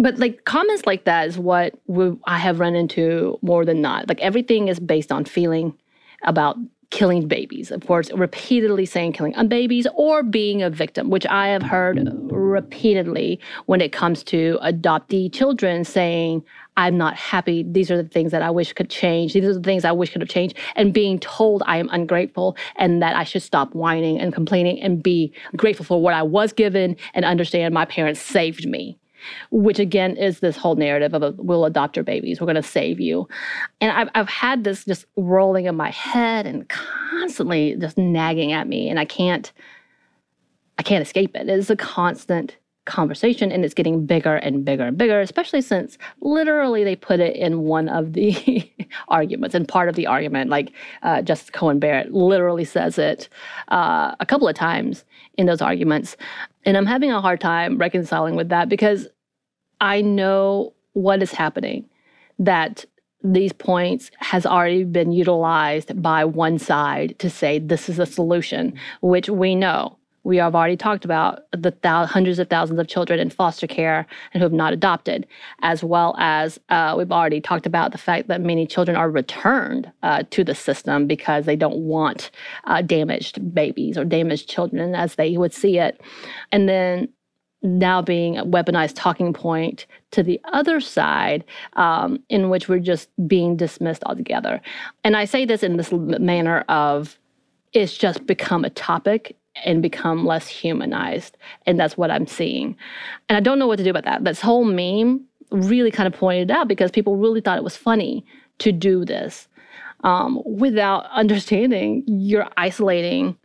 but 0.00 0.18
like 0.18 0.44
comments 0.44 0.86
like 0.86 1.04
that 1.04 1.28
is 1.28 1.38
what 1.38 1.74
we, 1.86 2.16
I 2.26 2.38
have 2.38 2.60
run 2.60 2.74
into 2.74 3.38
more 3.42 3.64
than 3.64 3.80
not. 3.80 4.08
Like 4.08 4.20
everything 4.20 4.68
is 4.68 4.80
based 4.80 5.12
on 5.12 5.24
feeling 5.24 5.74
about 6.24 6.56
killing 6.90 7.28
babies. 7.28 7.70
Of 7.70 7.86
course, 7.86 8.10
repeatedly 8.12 8.84
saying 8.84 9.12
killing 9.12 9.34
on 9.36 9.46
babies 9.46 9.86
or 9.94 10.22
being 10.24 10.60
a 10.60 10.70
victim, 10.70 11.08
which 11.08 11.24
I 11.26 11.48
have 11.48 11.62
heard 11.62 12.08
repeatedly 12.32 13.38
when 13.66 13.80
it 13.80 13.92
comes 13.92 14.24
to 14.24 14.58
adoptee 14.60 15.32
children 15.32 15.84
saying, 15.84 16.44
I'm 16.76 16.98
not 16.98 17.16
happy. 17.16 17.62
These 17.62 17.90
are 17.90 18.02
the 18.02 18.08
things 18.08 18.32
that 18.32 18.42
I 18.42 18.50
wish 18.50 18.72
could 18.72 18.90
change. 18.90 19.34
These 19.34 19.44
are 19.44 19.54
the 19.54 19.60
things 19.60 19.84
I 19.84 19.92
wish 19.92 20.12
could 20.12 20.22
have 20.22 20.28
changed. 20.28 20.56
And 20.74 20.92
being 20.92 21.20
told 21.20 21.62
I 21.66 21.76
am 21.76 21.88
ungrateful 21.92 22.56
and 22.76 23.00
that 23.02 23.14
I 23.14 23.22
should 23.22 23.42
stop 23.42 23.72
whining 23.74 24.18
and 24.18 24.34
complaining 24.34 24.80
and 24.80 25.00
be 25.02 25.32
grateful 25.56 25.84
for 25.84 26.02
what 26.02 26.14
I 26.14 26.22
was 26.22 26.52
given 26.52 26.96
and 27.14 27.24
understand 27.24 27.72
my 27.72 27.84
parents 27.84 28.20
saved 28.20 28.66
me 28.66 28.98
which 29.50 29.78
again 29.78 30.16
is 30.16 30.40
this 30.40 30.56
whole 30.56 30.76
narrative 30.76 31.14
of 31.14 31.22
a, 31.22 31.32
we'll 31.38 31.64
adopt 31.64 31.96
your 31.96 32.04
babies, 32.04 32.40
we're 32.40 32.46
going 32.46 32.54
to 32.56 32.62
save 32.62 33.00
you. 33.00 33.28
And 33.80 33.92
I've, 33.92 34.08
I've 34.14 34.28
had 34.28 34.64
this 34.64 34.84
just 34.84 35.06
rolling 35.16 35.66
in 35.66 35.76
my 35.76 35.90
head 35.90 36.46
and 36.46 36.68
constantly 36.68 37.76
just 37.78 37.98
nagging 37.98 38.52
at 38.52 38.68
me, 38.68 38.88
and 38.88 38.98
I 38.98 39.04
can't, 39.04 39.52
I 40.78 40.82
can't 40.82 41.02
escape 41.02 41.36
it. 41.36 41.48
It's 41.48 41.70
a 41.70 41.76
constant 41.76 42.56
conversation 42.90 43.50
and 43.52 43.64
it's 43.64 43.74
getting 43.74 44.04
bigger 44.04 44.36
and 44.36 44.64
bigger 44.64 44.84
and 44.84 44.98
bigger, 44.98 45.20
especially 45.20 45.62
since 45.62 45.96
literally 46.20 46.84
they 46.84 46.96
put 46.96 47.20
it 47.20 47.36
in 47.36 47.60
one 47.60 47.88
of 47.88 48.12
the 48.12 48.70
arguments 49.08 49.54
and 49.54 49.66
part 49.66 49.88
of 49.88 49.94
the 49.94 50.06
argument. 50.06 50.50
Like 50.50 50.72
uh, 51.02 51.22
Justice 51.22 51.50
Coney 51.50 51.78
Barrett 51.78 52.12
literally 52.12 52.64
says 52.64 52.98
it 52.98 53.28
uh, 53.68 54.14
a 54.20 54.26
couple 54.26 54.48
of 54.48 54.54
times 54.54 55.04
in 55.38 55.46
those 55.46 55.62
arguments. 55.62 56.16
And 56.64 56.76
I'm 56.76 56.86
having 56.86 57.10
a 57.10 57.20
hard 57.20 57.40
time 57.40 57.78
reconciling 57.78 58.36
with 58.36 58.48
that 58.50 58.68
because 58.68 59.08
I 59.80 60.02
know 60.02 60.74
what 60.92 61.22
is 61.22 61.32
happening, 61.32 61.88
that 62.38 62.84
these 63.22 63.52
points 63.52 64.10
has 64.16 64.46
already 64.46 64.84
been 64.84 65.12
utilized 65.12 66.00
by 66.02 66.24
one 66.24 66.58
side 66.58 67.18
to 67.18 67.30
say 67.30 67.58
this 67.58 67.88
is 67.88 67.98
a 67.98 68.06
solution, 68.06 68.74
which 69.02 69.28
we 69.28 69.54
know 69.54 69.96
we 70.24 70.36
have 70.36 70.54
already 70.54 70.76
talked 70.76 71.04
about 71.04 71.44
the 71.52 71.72
hundreds 71.82 72.38
of 72.38 72.48
thousands 72.48 72.78
of 72.78 72.88
children 72.88 73.18
in 73.18 73.30
foster 73.30 73.66
care 73.66 74.06
and 74.32 74.40
who 74.40 74.44
have 74.44 74.52
not 74.52 74.72
adopted, 74.72 75.26
as 75.62 75.82
well 75.82 76.14
as 76.18 76.58
uh, 76.68 76.94
we've 76.96 77.12
already 77.12 77.40
talked 77.40 77.66
about 77.66 77.92
the 77.92 77.98
fact 77.98 78.28
that 78.28 78.40
many 78.40 78.66
children 78.66 78.96
are 78.96 79.10
returned 79.10 79.90
uh, 80.02 80.22
to 80.30 80.44
the 80.44 80.54
system 80.54 81.06
because 81.06 81.46
they 81.46 81.56
don't 81.56 81.78
want 81.78 82.30
uh, 82.64 82.82
damaged 82.82 83.54
babies 83.54 83.96
or 83.96 84.04
damaged 84.04 84.48
children 84.48 84.94
as 84.94 85.14
they 85.14 85.36
would 85.36 85.54
see 85.54 85.78
it. 85.78 86.00
And 86.52 86.68
then 86.68 87.08
now 87.62 88.00
being 88.00 88.38
a 88.38 88.44
weaponized 88.44 88.94
talking 88.96 89.32
point 89.32 89.86
to 90.12 90.22
the 90.22 90.40
other 90.52 90.80
side, 90.80 91.44
um, 91.74 92.22
in 92.28 92.48
which 92.48 92.68
we're 92.68 92.78
just 92.78 93.08
being 93.26 93.56
dismissed 93.56 94.02
altogether. 94.04 94.60
And 95.04 95.16
I 95.16 95.24
say 95.24 95.44
this 95.44 95.62
in 95.62 95.76
this 95.76 95.92
manner 95.92 96.64
of 96.68 97.18
it's 97.72 97.96
just 97.96 98.26
become 98.26 98.64
a 98.64 98.70
topic 98.70 99.36
and 99.64 99.82
become 99.82 100.26
less 100.26 100.46
humanized. 100.46 101.36
And 101.66 101.78
that's 101.78 101.96
what 101.96 102.10
I'm 102.10 102.26
seeing. 102.26 102.76
And 103.28 103.36
I 103.36 103.40
don't 103.40 103.58
know 103.58 103.66
what 103.66 103.76
to 103.76 103.84
do 103.84 103.90
about 103.90 104.04
that. 104.04 104.24
This 104.24 104.40
whole 104.40 104.64
meme 104.64 105.24
really 105.50 105.90
kind 105.90 106.06
of 106.06 106.18
pointed 106.18 106.50
out 106.50 106.68
because 106.68 106.90
people 106.90 107.16
really 107.16 107.40
thought 107.40 107.58
it 107.58 107.64
was 107.64 107.76
funny 107.76 108.24
to 108.58 108.72
do 108.72 109.04
this 109.04 109.48
um, 110.04 110.40
without 110.44 111.06
understanding 111.10 112.04
you're 112.06 112.48
isolating 112.56 113.36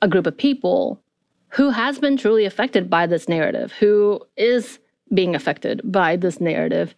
a 0.00 0.08
group 0.08 0.26
of 0.26 0.36
people 0.36 1.00
who 1.48 1.70
has 1.70 1.98
been 1.98 2.16
truly 2.16 2.44
affected 2.44 2.88
by 2.88 3.06
this 3.06 3.28
narrative, 3.28 3.72
who 3.72 4.20
is 4.36 4.78
being 5.12 5.34
affected 5.34 5.80
by 5.84 6.16
this 6.16 6.40
narrative. 6.40 6.94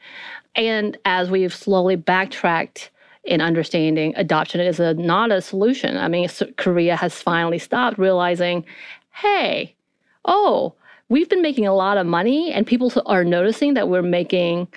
And 0.55 0.97
as 1.05 1.31
we've 1.31 1.55
slowly 1.55 1.97
backtracked 1.97 2.91
in 3.27 3.41
understanding 3.41 4.13
adoption 4.17 4.61
is 4.61 4.81
a, 4.81 4.95
not 4.95 5.33
a 5.33 5.41
solution. 5.41 5.97
I 5.97 6.09
mean, 6.09 6.29
Korea 6.57 6.97
has 6.97 7.21
finally 7.21 7.59
stopped 7.59 7.99
realizing, 7.99 8.65
hey, 9.13 9.75
oh, 10.25 10.75
we've 11.09 11.29
been 11.29 11.43
making 11.43 11.67
a 11.67 11.75
lot 11.75 11.97
of 11.97 12.07
money, 12.07 12.53
and 12.53 12.67
people 12.67 12.93
are 13.07 13.25
noticing 13.25 13.75
that 13.75 13.89
we're 13.89 14.03
making 14.03 14.69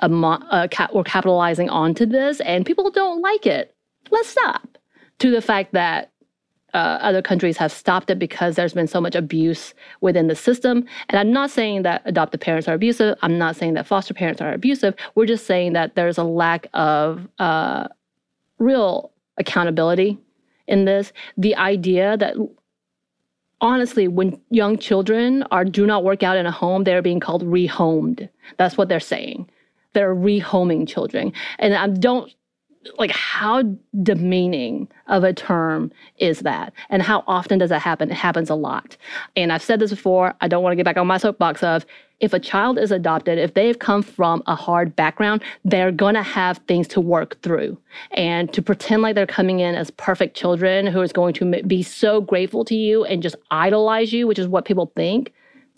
uh, 0.00 0.68
cap- 0.70 0.94
we're 0.94 1.04
capitalizing 1.04 1.68
onto 1.68 2.06
this 2.06 2.40
and 2.40 2.64
people 2.64 2.90
don't 2.90 3.20
like 3.20 3.46
it. 3.46 3.74
Let's 4.10 4.28
stop. 4.28 4.78
To 5.18 5.30
the 5.30 5.42
fact 5.42 5.72
that 5.72 6.12
uh, 6.74 6.98
other 7.00 7.22
countries 7.22 7.56
have 7.56 7.72
stopped 7.72 8.10
it 8.10 8.18
because 8.18 8.56
there's 8.56 8.74
been 8.74 8.86
so 8.86 9.00
much 9.00 9.14
abuse 9.14 9.74
within 10.00 10.26
the 10.26 10.34
system. 10.34 10.84
And 11.08 11.18
I'm 11.18 11.32
not 11.32 11.50
saying 11.50 11.82
that 11.82 12.02
adoptive 12.04 12.40
parents 12.40 12.68
are 12.68 12.74
abusive. 12.74 13.16
I'm 13.22 13.38
not 13.38 13.56
saying 13.56 13.74
that 13.74 13.86
foster 13.86 14.14
parents 14.14 14.40
are 14.40 14.52
abusive. 14.52 14.94
We're 15.14 15.26
just 15.26 15.46
saying 15.46 15.72
that 15.72 15.94
there's 15.94 16.18
a 16.18 16.24
lack 16.24 16.66
of 16.74 17.26
uh, 17.38 17.88
real 18.58 19.12
accountability 19.38 20.18
in 20.66 20.84
this. 20.84 21.12
The 21.36 21.56
idea 21.56 22.16
that 22.18 22.36
honestly, 23.60 24.08
when 24.08 24.40
young 24.50 24.78
children 24.78 25.42
are 25.44 25.64
do 25.64 25.86
not 25.86 26.04
work 26.04 26.22
out 26.22 26.36
in 26.36 26.46
a 26.46 26.50
home, 26.50 26.84
they're 26.84 27.02
being 27.02 27.20
called 27.20 27.44
rehomed. 27.44 28.28
That's 28.56 28.76
what 28.76 28.88
they're 28.88 29.00
saying. 29.00 29.48
They're 29.94 30.14
rehoming 30.14 30.86
children, 30.86 31.32
and 31.58 31.74
I 31.74 31.88
don't 31.88 32.32
like 32.96 33.10
how 33.10 33.62
demeaning 34.02 34.88
of 35.06 35.24
a 35.24 35.32
term 35.32 35.90
is 36.18 36.40
that? 36.40 36.72
And 36.90 37.02
how 37.02 37.24
often 37.26 37.58
does 37.58 37.70
that 37.70 37.80
happen? 37.80 38.10
It 38.10 38.14
happens 38.14 38.50
a 38.50 38.54
lot. 38.54 38.96
And 39.36 39.52
i've 39.52 39.62
said 39.62 39.80
this 39.80 39.90
before 39.90 40.34
i 40.40 40.48
don't 40.48 40.62
want 40.62 40.72
to 40.72 40.76
get 40.76 40.84
back 40.84 40.96
on 40.96 41.06
my 41.06 41.18
soapbox 41.18 41.62
of 41.62 41.84
if 42.20 42.32
a 42.32 42.40
child 42.40 42.78
is 42.78 42.90
adopted 42.90 43.38
if 43.38 43.54
they've 43.54 43.78
come 43.78 44.02
from 44.02 44.42
a 44.46 44.54
hard 44.54 44.96
background 44.96 45.42
they're 45.64 45.92
going 45.92 46.14
to 46.14 46.22
have 46.22 46.58
things 46.66 46.88
to 46.88 47.00
work 47.00 47.40
through. 47.42 47.78
And 48.12 48.52
to 48.52 48.62
pretend 48.62 49.02
like 49.02 49.14
they're 49.14 49.26
coming 49.26 49.60
in 49.60 49.74
as 49.74 49.90
perfect 49.92 50.36
children 50.36 50.86
who 50.86 51.00
is 51.00 51.12
going 51.12 51.34
to 51.34 51.62
be 51.62 51.82
so 51.82 52.20
grateful 52.20 52.64
to 52.66 52.74
you 52.74 53.04
and 53.04 53.22
just 53.22 53.36
idolize 53.50 54.12
you 54.12 54.26
which 54.26 54.38
is 54.38 54.48
what 54.48 54.64
people 54.64 54.92
think 54.96 55.32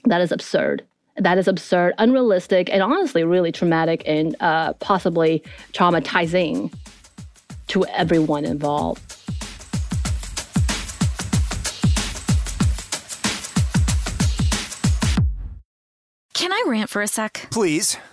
that 0.04 0.20
is 0.20 0.32
absurd 0.32 0.84
that 1.16 1.38
is 1.38 1.48
absurd, 1.48 1.94
unrealistic, 1.98 2.70
and 2.70 2.82
honestly 2.82 3.24
really 3.24 3.52
traumatic 3.52 4.02
and 4.06 4.36
uh, 4.40 4.72
possibly 4.74 5.42
traumatizing 5.72 6.72
to 7.68 7.84
everyone 7.86 8.44
involved. 8.44 9.02
Can 16.34 16.52
I 16.52 16.64
rant 16.66 16.88
for 16.88 17.02
a 17.02 17.06
sec? 17.06 17.48
Please. 17.50 17.98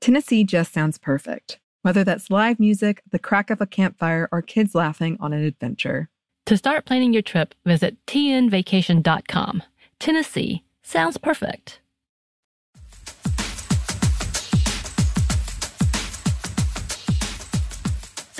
Tennessee 0.00 0.44
just 0.44 0.72
sounds 0.72 0.96
perfect, 0.96 1.58
whether 1.82 2.04
that's 2.04 2.30
live 2.30 2.60
music, 2.60 3.02
the 3.10 3.18
crack 3.18 3.50
of 3.50 3.60
a 3.60 3.66
campfire, 3.66 4.28
or 4.30 4.42
kids 4.42 4.74
laughing 4.74 5.16
on 5.20 5.32
an 5.32 5.42
adventure. 5.42 6.08
To 6.46 6.56
start 6.56 6.86
planning 6.86 7.12
your 7.12 7.22
trip, 7.22 7.54
visit 7.66 7.96
tnvacation.com. 8.06 9.62
Tennessee 9.98 10.62
sounds 10.82 11.18
perfect. 11.18 11.80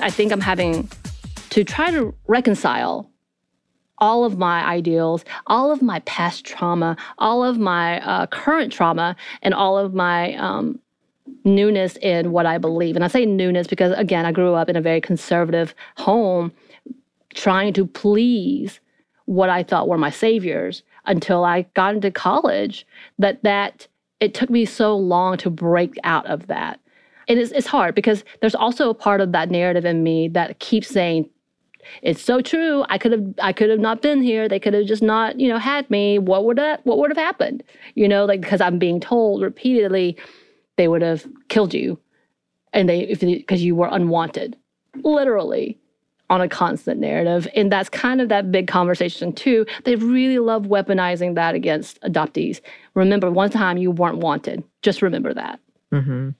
I 0.00 0.10
think 0.10 0.30
I'm 0.30 0.40
having 0.40 0.88
to 1.50 1.64
try 1.64 1.90
to 1.90 2.14
reconcile 2.28 3.10
all 3.98 4.24
of 4.24 4.38
my 4.38 4.64
ideals, 4.64 5.24
all 5.48 5.72
of 5.72 5.82
my 5.82 5.98
past 6.00 6.44
trauma, 6.44 6.96
all 7.18 7.42
of 7.42 7.58
my 7.58 8.00
uh, 8.00 8.26
current 8.26 8.72
trauma, 8.72 9.16
and 9.42 9.52
all 9.52 9.76
of 9.76 9.92
my 9.92 10.34
um, 10.36 10.78
newness 11.44 11.96
in 11.96 12.32
what 12.32 12.46
I 12.46 12.58
believe. 12.58 12.96
And 12.96 13.04
I 13.04 13.08
say 13.08 13.26
newness 13.26 13.66
because, 13.66 13.92
again, 13.96 14.26
I 14.26 14.32
grew 14.32 14.54
up 14.54 14.68
in 14.68 14.76
a 14.76 14.80
very 14.80 15.00
conservative 15.00 15.74
home 15.96 16.52
trying 17.34 17.72
to 17.74 17.86
please 17.86 18.80
what 19.26 19.50
I 19.50 19.62
thought 19.62 19.88
were 19.88 19.98
my 19.98 20.10
saviors 20.10 20.82
until 21.06 21.44
I 21.44 21.62
got 21.74 21.94
into 21.94 22.10
college 22.10 22.86
that 23.18 23.42
that 23.42 23.86
it 24.20 24.34
took 24.34 24.50
me 24.50 24.64
so 24.64 24.96
long 24.96 25.36
to 25.38 25.50
break 25.50 25.96
out 26.02 26.26
of 26.26 26.46
that. 26.46 26.80
It 27.26 27.38
is 27.38 27.52
it's 27.52 27.66
hard 27.66 27.94
because 27.94 28.24
there's 28.40 28.54
also 28.54 28.88
a 28.88 28.94
part 28.94 29.20
of 29.20 29.32
that 29.32 29.50
narrative 29.50 29.84
in 29.84 30.02
me 30.02 30.28
that 30.28 30.58
keeps 30.60 30.88
saying 30.88 31.28
it's 32.02 32.22
so 32.22 32.40
true. 32.40 32.84
I 32.88 32.98
could 32.98 33.12
have 33.12 33.34
I 33.38 33.52
could 33.52 33.70
have 33.70 33.80
not 33.80 34.02
been 34.02 34.22
here. 34.22 34.48
They 34.48 34.58
could 34.58 34.74
have 34.74 34.86
just 34.86 35.02
not, 35.02 35.38
you 35.38 35.48
know, 35.48 35.58
had 35.58 35.88
me. 35.90 36.18
What 36.18 36.44
would 36.44 36.58
that 36.58 36.84
what 36.84 36.98
would 36.98 37.10
have 37.10 37.18
happened? 37.18 37.62
You 37.94 38.08
know, 38.08 38.24
like 38.24 38.40
because 38.40 38.60
I'm 38.60 38.78
being 38.78 39.00
told 39.00 39.42
repeatedly 39.42 40.16
they 40.78 40.88
would 40.88 41.02
have 41.02 41.26
killed 41.48 41.74
you. 41.74 42.00
And 42.72 42.88
they 42.88 43.00
if 43.00 43.20
because 43.20 43.62
you 43.62 43.76
were 43.76 43.88
unwanted 43.90 44.56
literally 45.04 45.78
on 46.30 46.40
a 46.40 46.48
constant 46.48 47.00
narrative. 47.00 47.48
And 47.56 47.72
that's 47.72 47.88
kind 47.88 48.20
of 48.20 48.28
that 48.28 48.52
big 48.52 48.66
conversation 48.66 49.32
too. 49.32 49.64
They 49.84 49.96
really 49.96 50.38
love 50.38 50.64
weaponizing 50.64 51.34
that 51.36 51.54
against 51.54 52.00
adoptees. 52.02 52.60
Remember 52.94 53.30
one 53.30 53.50
time 53.50 53.78
you 53.78 53.90
weren't 53.90 54.18
wanted. 54.18 54.62
Just 54.82 55.02
remember 55.02 55.32
that. 55.34 55.60
Mm-hmm. 55.90 56.30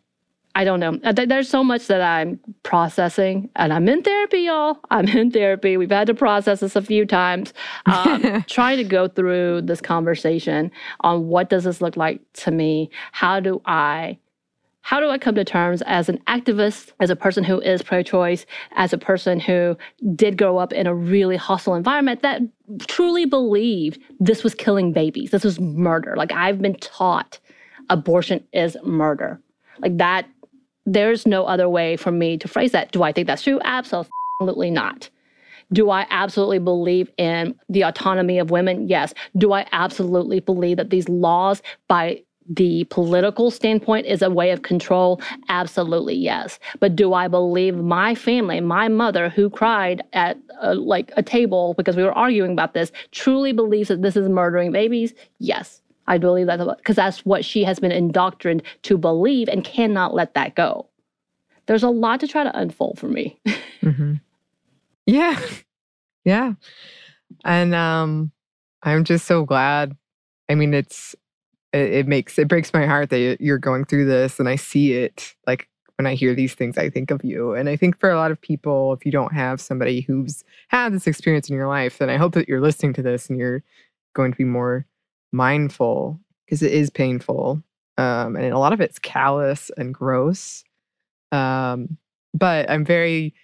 i 0.55 0.63
don't 0.63 0.79
know. 0.79 1.01
Uh, 1.03 1.13
there's 1.13 1.49
so 1.49 1.65
much 1.65 1.87
that 1.87 2.03
i'm 2.03 2.39
processing 2.63 3.49
and 3.57 3.73
i'm 3.73 3.89
in 3.89 4.03
therapy 4.03 4.41
y'all. 4.41 4.79
I'm 4.91 5.09
in 5.09 5.31
therapy. 5.31 5.79
We've 5.79 5.91
had 5.91 6.07
to 6.09 6.15
process 6.15 6.61
this 6.61 6.77
a 6.77 6.83
few 6.83 7.07
times. 7.07 7.55
Um, 7.87 8.45
trying 8.47 8.77
to 8.77 8.85
go 8.85 9.09
through 9.09 9.63
this 9.63 9.81
conversation 9.81 10.71
on 11.01 11.29
what 11.29 11.49
does 11.49 11.65
this 11.65 11.81
look 11.81 11.97
like 11.97 12.21
to 12.45 12.51
me? 12.51 12.91
How 13.13 13.41
do 13.41 13.63
i 13.65 14.19
how 14.89 15.01
do 15.01 15.11
I 15.11 15.19
come 15.19 15.35
to 15.35 15.45
terms 15.45 15.83
as 15.85 16.09
an 16.09 16.17
activist, 16.29 16.93
as 16.99 17.11
a 17.11 17.15
person 17.15 17.45
who 17.45 17.61
is 17.61 17.83
pro 17.83 18.03
choice, 18.03 18.47
as 18.73 18.95
a 18.95 18.97
person 18.97 19.39
who 19.39 19.77
did 20.15 20.39
grow 20.39 20.57
up 20.57 20.73
in 20.73 20.87
a 20.87 20.95
really 20.95 21.37
hostile 21.37 21.75
environment 21.75 22.23
that 22.23 22.41
truly 22.87 23.27
believed 23.27 24.01
this 24.19 24.43
was 24.43 24.55
killing 24.55 24.95
babies? 24.95 25.31
This 25.31 25.45
was 25.45 25.61
murder. 25.61 26.15
Like 26.17 26.33
I've 26.33 26.63
been 26.63 26.75
taught 26.77 27.39
abortion 27.91 28.43
is 28.55 28.79
murder. 28.83 29.39
Like 29.81 29.99
that, 29.99 30.27
there's 30.87 31.27
no 31.27 31.45
other 31.45 31.69
way 31.69 31.99
for 31.99 32.11
me 32.11 32.39
to 32.39 32.49
phrase 32.49 32.73
that. 32.73 32.91
Do 32.91 33.03
I 33.03 33.13
think 33.13 33.27
that's 33.27 33.43
true? 33.43 33.61
Absolutely 33.65 34.71
not. 34.71 35.11
Do 35.71 35.91
I 35.91 36.07
absolutely 36.09 36.61
believe 36.61 37.11
in 37.19 37.55
the 37.69 37.83
autonomy 37.83 38.39
of 38.39 38.51
women? 38.51 38.89
Yes. 38.89 39.13
Do 39.37 39.53
I 39.53 39.67
absolutely 39.71 40.41
believe 40.41 40.79
that 40.79 40.89
these 40.89 41.11
laws 41.11 41.61
by 41.89 42.23
the 42.49 42.85
political 42.85 43.51
standpoint 43.51 44.07
is 44.07 44.23
a 44.23 44.31
way 44.31 44.51
of 44.51 44.63
control? 44.63 45.21
Absolutely, 45.49 46.15
yes. 46.15 46.59
But 46.81 46.97
do 46.97 47.13
I 47.13 47.29
believe 47.29 47.77
my 47.77 48.15
family, 48.15 48.61
my 48.61 48.89
mother 48.89 49.29
who 49.29 49.51
cried 49.51 50.03
at 50.13 50.39
a, 50.61 50.75
like 50.75 51.13
a 51.17 51.23
table 51.23 51.75
because 51.77 51.97
we 51.97 52.03
were 52.03 52.13
arguing 52.13 52.53
about 52.53 52.75
this, 52.75 52.91
truly 53.13 53.53
believes 53.53 53.89
that 53.89 54.03
this 54.03 54.17
is 54.17 54.29
murdering 54.29 54.73
babies? 54.73 55.15
Yes. 55.39 55.83
I 56.07 56.17
believe 56.17 56.47
that 56.47 56.59
because 56.79 56.97
that's 56.97 57.25
what 57.27 57.45
she 57.45 57.63
has 57.65 57.79
been 57.79 57.93
indoctrined 57.93 58.63
to 58.83 58.97
believe 58.97 59.49
and 59.49 59.63
cannot 59.63 60.15
let 60.15 60.33
that 60.35 60.55
go. 60.55 60.89
There's 61.67 61.83
a 61.83 61.91
lot 61.91 62.21
to 62.21 62.27
try 62.27 62.45
to 62.45 62.59
unfold 62.59 62.99
for 62.99 63.09
me. 63.09 63.39
Mm-hmm. 63.81 64.15
Yeah. 65.07 65.41
Yeah. 66.25 66.55
And 67.45 67.75
um 67.77 68.33
I'm 68.83 69.05
just 69.05 69.25
so 69.27 69.45
glad. 69.45 69.97
I 70.49 70.57
mean, 70.57 70.75
it's 70.75 71.15
it, 71.73 71.93
it 71.93 72.07
makes 72.07 72.39
it 72.39 72.49
breaks 72.49 72.73
my 72.73 72.87
heart 72.87 73.11
that 73.11 73.39
you're 73.41 73.59
going 73.59 73.85
through 73.85 74.07
this 74.07 74.39
and 74.39 74.49
I 74.49 74.57
see 74.57 74.93
it 74.95 75.35
like 75.47 75.69
when 75.99 76.07
I 76.07 76.15
hear 76.15 76.33
these 76.33 76.55
things, 76.55 76.79
I 76.79 76.91
think 76.91 77.11
of 77.11 77.25
you. 77.25 77.55
And 77.55 77.69
I 77.69 77.75
think 77.75 77.99
for 77.99 78.09
a 78.09 78.17
lot 78.17 78.31
of 78.31 78.41
people, 78.41 78.93
if 78.93 79.05
you 79.05 79.11
don't 79.11 79.33
have 79.33 79.61
somebody 79.61 80.03
who's 80.03 80.45
had 80.69 80.93
this 80.93 81.09
experience 81.09 81.51
in 81.51 81.57
your 81.57 81.67
life, 81.67 81.99
then 81.99 82.09
I 82.09 82.17
hope 82.17 82.35
that 82.35 82.49
you're 82.49 82.61
listening 82.61 82.93
to 82.95 83.03
this 83.03 83.29
and 83.29 83.37
you're 83.37 83.65
going 84.15 84.31
to 84.31 84.39
be 84.39 84.45
more 84.45 84.87
mindful 85.33 86.21
because 86.47 86.63
it 86.63 86.73
is 86.73 86.89
painful. 86.89 87.65
Um, 87.97 88.37
and 88.37 88.53
a 88.53 88.59
lot 88.61 88.73
of 88.73 88.81
it's 88.81 89.01
callous 89.01 89.73
and 89.77 89.93
gross. 89.93 90.63
Um, 91.33 91.99
but 92.33 92.71
I'm 92.71 92.85
very 92.85 93.35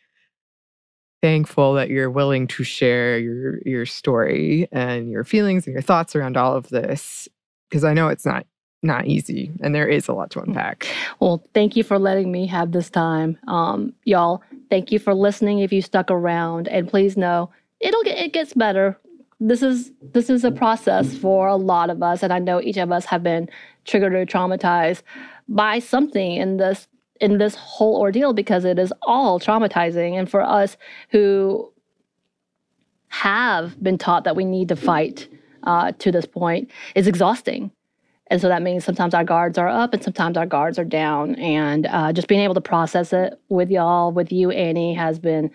thankful 1.22 1.74
that 1.74 1.88
you're 1.88 2.10
willing 2.10 2.46
to 2.46 2.62
share 2.62 3.18
your 3.18 3.58
your 3.66 3.86
story 3.86 4.68
and 4.70 5.10
your 5.10 5.24
feelings 5.24 5.66
and 5.66 5.72
your 5.72 5.82
thoughts 5.82 6.14
around 6.14 6.36
all 6.36 6.54
of 6.54 6.68
this 6.68 7.28
because 7.74 7.82
I 7.82 7.92
know 7.92 8.06
it's 8.06 8.24
not 8.24 8.46
not 8.84 9.06
easy 9.06 9.50
and 9.62 9.74
there 9.74 9.88
is 9.88 10.06
a 10.06 10.12
lot 10.12 10.30
to 10.30 10.40
unpack. 10.40 10.86
Well, 11.18 11.42
thank 11.54 11.74
you 11.74 11.82
for 11.82 11.98
letting 11.98 12.30
me 12.30 12.46
have 12.46 12.70
this 12.70 12.88
time. 12.88 13.36
Um, 13.48 13.94
y'all, 14.04 14.42
thank 14.70 14.92
you 14.92 15.00
for 15.00 15.12
listening 15.12 15.58
if 15.58 15.72
you 15.72 15.82
stuck 15.82 16.08
around. 16.08 16.68
And 16.68 16.86
please 16.86 17.16
know 17.16 17.50
it'll 17.80 18.04
get 18.04 18.16
it 18.18 18.32
gets 18.32 18.52
better. 18.54 18.96
This 19.40 19.60
is 19.60 19.90
this 20.12 20.30
is 20.30 20.44
a 20.44 20.52
process 20.52 21.16
for 21.16 21.48
a 21.48 21.56
lot 21.56 21.90
of 21.90 22.00
us. 22.00 22.22
And 22.22 22.32
I 22.32 22.38
know 22.38 22.60
each 22.60 22.76
of 22.76 22.92
us 22.92 23.06
have 23.06 23.24
been 23.24 23.48
triggered 23.84 24.14
or 24.14 24.24
traumatized 24.24 25.02
by 25.48 25.80
something 25.80 26.36
in 26.36 26.58
this 26.58 26.86
in 27.20 27.38
this 27.38 27.56
whole 27.56 27.96
ordeal 27.96 28.34
because 28.34 28.64
it 28.64 28.78
is 28.78 28.92
all 29.02 29.40
traumatizing. 29.40 30.16
And 30.16 30.30
for 30.30 30.42
us 30.42 30.76
who 31.08 31.72
have 33.08 33.82
been 33.82 33.98
taught 33.98 34.22
that 34.22 34.36
we 34.36 34.44
need 34.44 34.68
to 34.68 34.76
fight 34.76 35.28
uh, 35.64 35.92
to 35.92 36.12
this 36.12 36.26
point, 36.26 36.70
is 36.94 37.06
exhausting. 37.06 37.70
And 38.28 38.40
so 38.40 38.48
that 38.48 38.62
means 38.62 38.84
sometimes 38.84 39.12
our 39.14 39.24
guards 39.24 39.58
are 39.58 39.68
up 39.68 39.92
and 39.92 40.02
sometimes 40.02 40.36
our 40.36 40.46
guards 40.46 40.78
are 40.78 40.84
down. 40.84 41.34
And 41.36 41.86
uh, 41.86 42.12
just 42.12 42.26
being 42.26 42.40
able 42.40 42.54
to 42.54 42.60
process 42.60 43.12
it 43.12 43.38
with 43.48 43.70
y'all, 43.70 44.12
with 44.12 44.32
you, 44.32 44.50
Annie, 44.50 44.94
has 44.94 45.18
been 45.18 45.50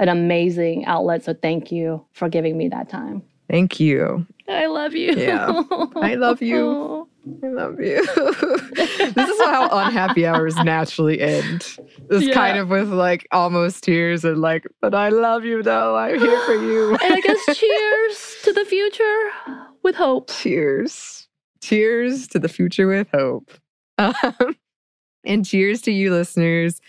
an 0.00 0.08
amazing 0.08 0.86
outlet. 0.86 1.24
So 1.24 1.34
thank 1.34 1.70
you 1.70 2.04
for 2.12 2.28
giving 2.28 2.58
me 2.58 2.68
that 2.68 2.88
time. 2.88 3.22
Thank 3.48 3.78
you. 3.78 4.26
I 4.48 4.66
love 4.66 4.94
you. 4.94 5.14
Yeah. 5.14 5.62
I 5.96 6.14
love 6.16 6.42
you. 6.42 6.96
I 7.42 7.48
love 7.48 7.80
you. 7.80 8.04
this 8.74 9.28
is 9.28 9.40
how 9.42 9.68
unhappy 9.70 10.26
hours 10.26 10.56
naturally 10.56 11.20
end. 11.20 11.66
It's 12.10 12.26
Yeah. 12.26 12.34
kind 12.34 12.58
of 12.58 12.68
with 12.68 12.88
like 12.90 13.26
almost 13.32 13.84
tears 13.84 14.24
and 14.24 14.38
like, 14.38 14.66
but 14.80 14.94
I 14.94 15.08
love 15.10 15.44
you 15.44 15.62
though. 15.62 15.96
I'm 15.96 16.18
here 16.18 16.40
for 16.46 16.54
you. 16.54 16.90
and 17.02 17.14
I 17.14 17.20
guess 17.20 17.56
cheers 17.58 18.36
to 18.44 18.52
the 18.52 18.64
future 18.64 19.30
with 19.82 19.94
hope. 19.96 20.30
cheers. 20.30 21.28
Cheers 21.62 22.26
to 22.28 22.38
the 22.38 22.48
future 22.48 22.86
with 22.86 23.08
hope. 23.12 23.50
Um, 23.98 24.56
and 25.24 25.44
cheers 25.44 25.82
to 25.82 25.92
you 25.92 26.10
listeners. 26.10 26.80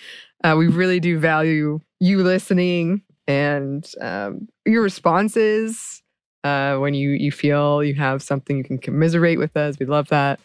Uh, 0.44 0.56
we 0.58 0.68
really 0.68 1.00
do 1.02 1.20
value 1.20 1.80
you 2.00 2.24
listening 2.24 3.02
and 3.28 3.90
um, 4.00 4.48
your 4.66 4.82
responses 4.82 6.02
uh, 6.44 6.78
when 6.78 6.94
you 6.94 7.12
you 7.12 7.32
feel 7.32 7.84
you 7.84 7.94
have 7.96 8.22
something 8.22 8.58
you 8.58 8.64
can 8.64 8.78
commiserate 8.78 9.40
with 9.40 9.56
us. 9.58 9.78
We 9.80 9.86
love 9.86 10.08
that. 10.10 10.40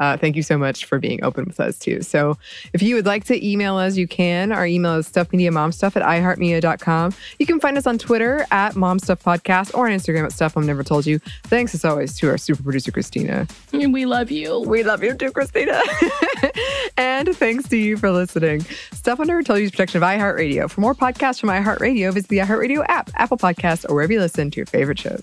Uh, 0.00 0.16
thank 0.16 0.36
you 0.36 0.42
so 0.42 0.58
much 0.58 0.84
for 0.84 0.98
being 0.98 1.22
open 1.24 1.44
with 1.44 1.60
us 1.60 1.78
too. 1.78 2.02
So 2.02 2.38
if 2.72 2.82
you 2.82 2.94
would 2.94 3.06
like 3.06 3.24
to 3.24 3.46
email 3.46 3.76
us, 3.76 3.96
you 3.96 4.06
can. 4.06 4.52
Our 4.52 4.66
email 4.66 4.96
is 4.96 5.08
stuffmediamomstuff 5.08 5.96
at 5.96 6.02
iheartmedia.com. 6.02 7.14
You 7.38 7.46
can 7.46 7.60
find 7.60 7.76
us 7.78 7.86
on 7.86 7.98
Twitter 7.98 8.46
at 8.50 8.74
momstuffpodcast 8.74 9.74
or 9.74 9.88
on 9.88 9.96
Instagram 9.96 10.24
at 10.24 10.32
stuff 10.32 10.56
I've 10.56 10.64
never 10.64 10.82
told 10.82 11.06
you. 11.06 11.18
Thanks 11.44 11.74
as 11.74 11.84
always 11.84 12.16
to 12.18 12.28
our 12.28 12.38
super 12.38 12.62
producer, 12.62 12.92
Christina. 12.92 13.46
We 13.72 14.06
love 14.06 14.30
you. 14.30 14.60
We 14.60 14.82
love 14.82 15.02
you 15.02 15.14
too, 15.14 15.32
Christina. 15.32 15.82
and 16.96 17.28
thanks 17.36 17.68
to 17.68 17.76
you 17.76 17.96
for 17.96 18.10
listening. 18.10 18.60
Stuff 18.92 19.20
I've 19.20 19.26
Never 19.26 19.42
Told 19.42 19.58
You 19.58 19.64
is 19.66 19.70
a 19.70 19.72
production 19.72 20.02
of 20.02 20.08
iHeartRadio. 20.08 20.70
For 20.70 20.80
more 20.80 20.94
podcasts 20.94 21.40
from 21.40 21.50
iHeartRadio, 21.50 22.12
visit 22.12 22.28
the 22.28 22.38
iHeartRadio 22.38 22.84
app, 22.88 23.10
Apple 23.14 23.36
Podcasts, 23.36 23.88
or 23.88 23.94
wherever 23.94 24.12
you 24.12 24.20
listen 24.20 24.50
to 24.50 24.56
your 24.56 24.66
favorite 24.66 24.98
shows. 24.98 25.22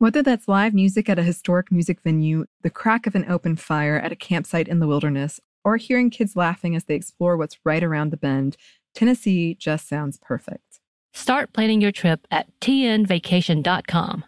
Whether 0.00 0.22
that's 0.22 0.48
live 0.48 0.72
music 0.72 1.10
at 1.10 1.18
a 1.18 1.22
historic 1.22 1.70
music 1.70 2.00
venue, 2.00 2.46
the 2.62 2.70
crack 2.70 3.06
of 3.06 3.14
an 3.14 3.30
open 3.30 3.54
fire 3.54 3.98
at 3.98 4.10
a 4.10 4.16
campsite 4.16 4.66
in 4.66 4.78
the 4.78 4.86
wilderness, 4.86 5.40
or 5.62 5.76
hearing 5.76 6.08
kids 6.08 6.34
laughing 6.34 6.74
as 6.74 6.84
they 6.84 6.94
explore 6.94 7.36
what's 7.36 7.58
right 7.66 7.84
around 7.84 8.10
the 8.10 8.16
bend, 8.16 8.56
Tennessee 8.94 9.54
just 9.60 9.86
sounds 9.86 10.16
perfect. 10.16 10.80
Start 11.12 11.52
planning 11.52 11.82
your 11.82 11.92
trip 11.92 12.26
at 12.30 12.46
tnvacation.com. 12.62 14.24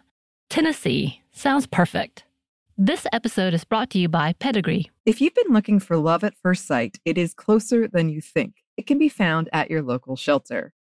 Tennessee 0.47 1.23
sounds 1.31 1.65
perfect. 1.65 2.25
This 2.77 3.07
episode 3.11 3.55
is 3.55 3.63
brought 3.63 3.89
to 3.89 3.97
you 3.97 4.07
by 4.07 4.33
Pedigree. 4.33 4.91
If 5.07 5.21
you've 5.21 5.33
been 5.33 5.53
looking 5.53 5.79
for 5.79 5.97
love 5.97 6.23
at 6.23 6.37
first 6.37 6.67
sight, 6.67 6.99
it 7.03 7.17
is 7.17 7.33
closer 7.33 7.87
than 7.87 8.09
you 8.09 8.21
think. 8.21 8.57
It 8.77 8.85
can 8.85 8.99
be 8.99 9.09
found 9.09 9.49
at 9.51 9.71
your 9.71 9.81
local 9.81 10.17
shelter. 10.17 10.71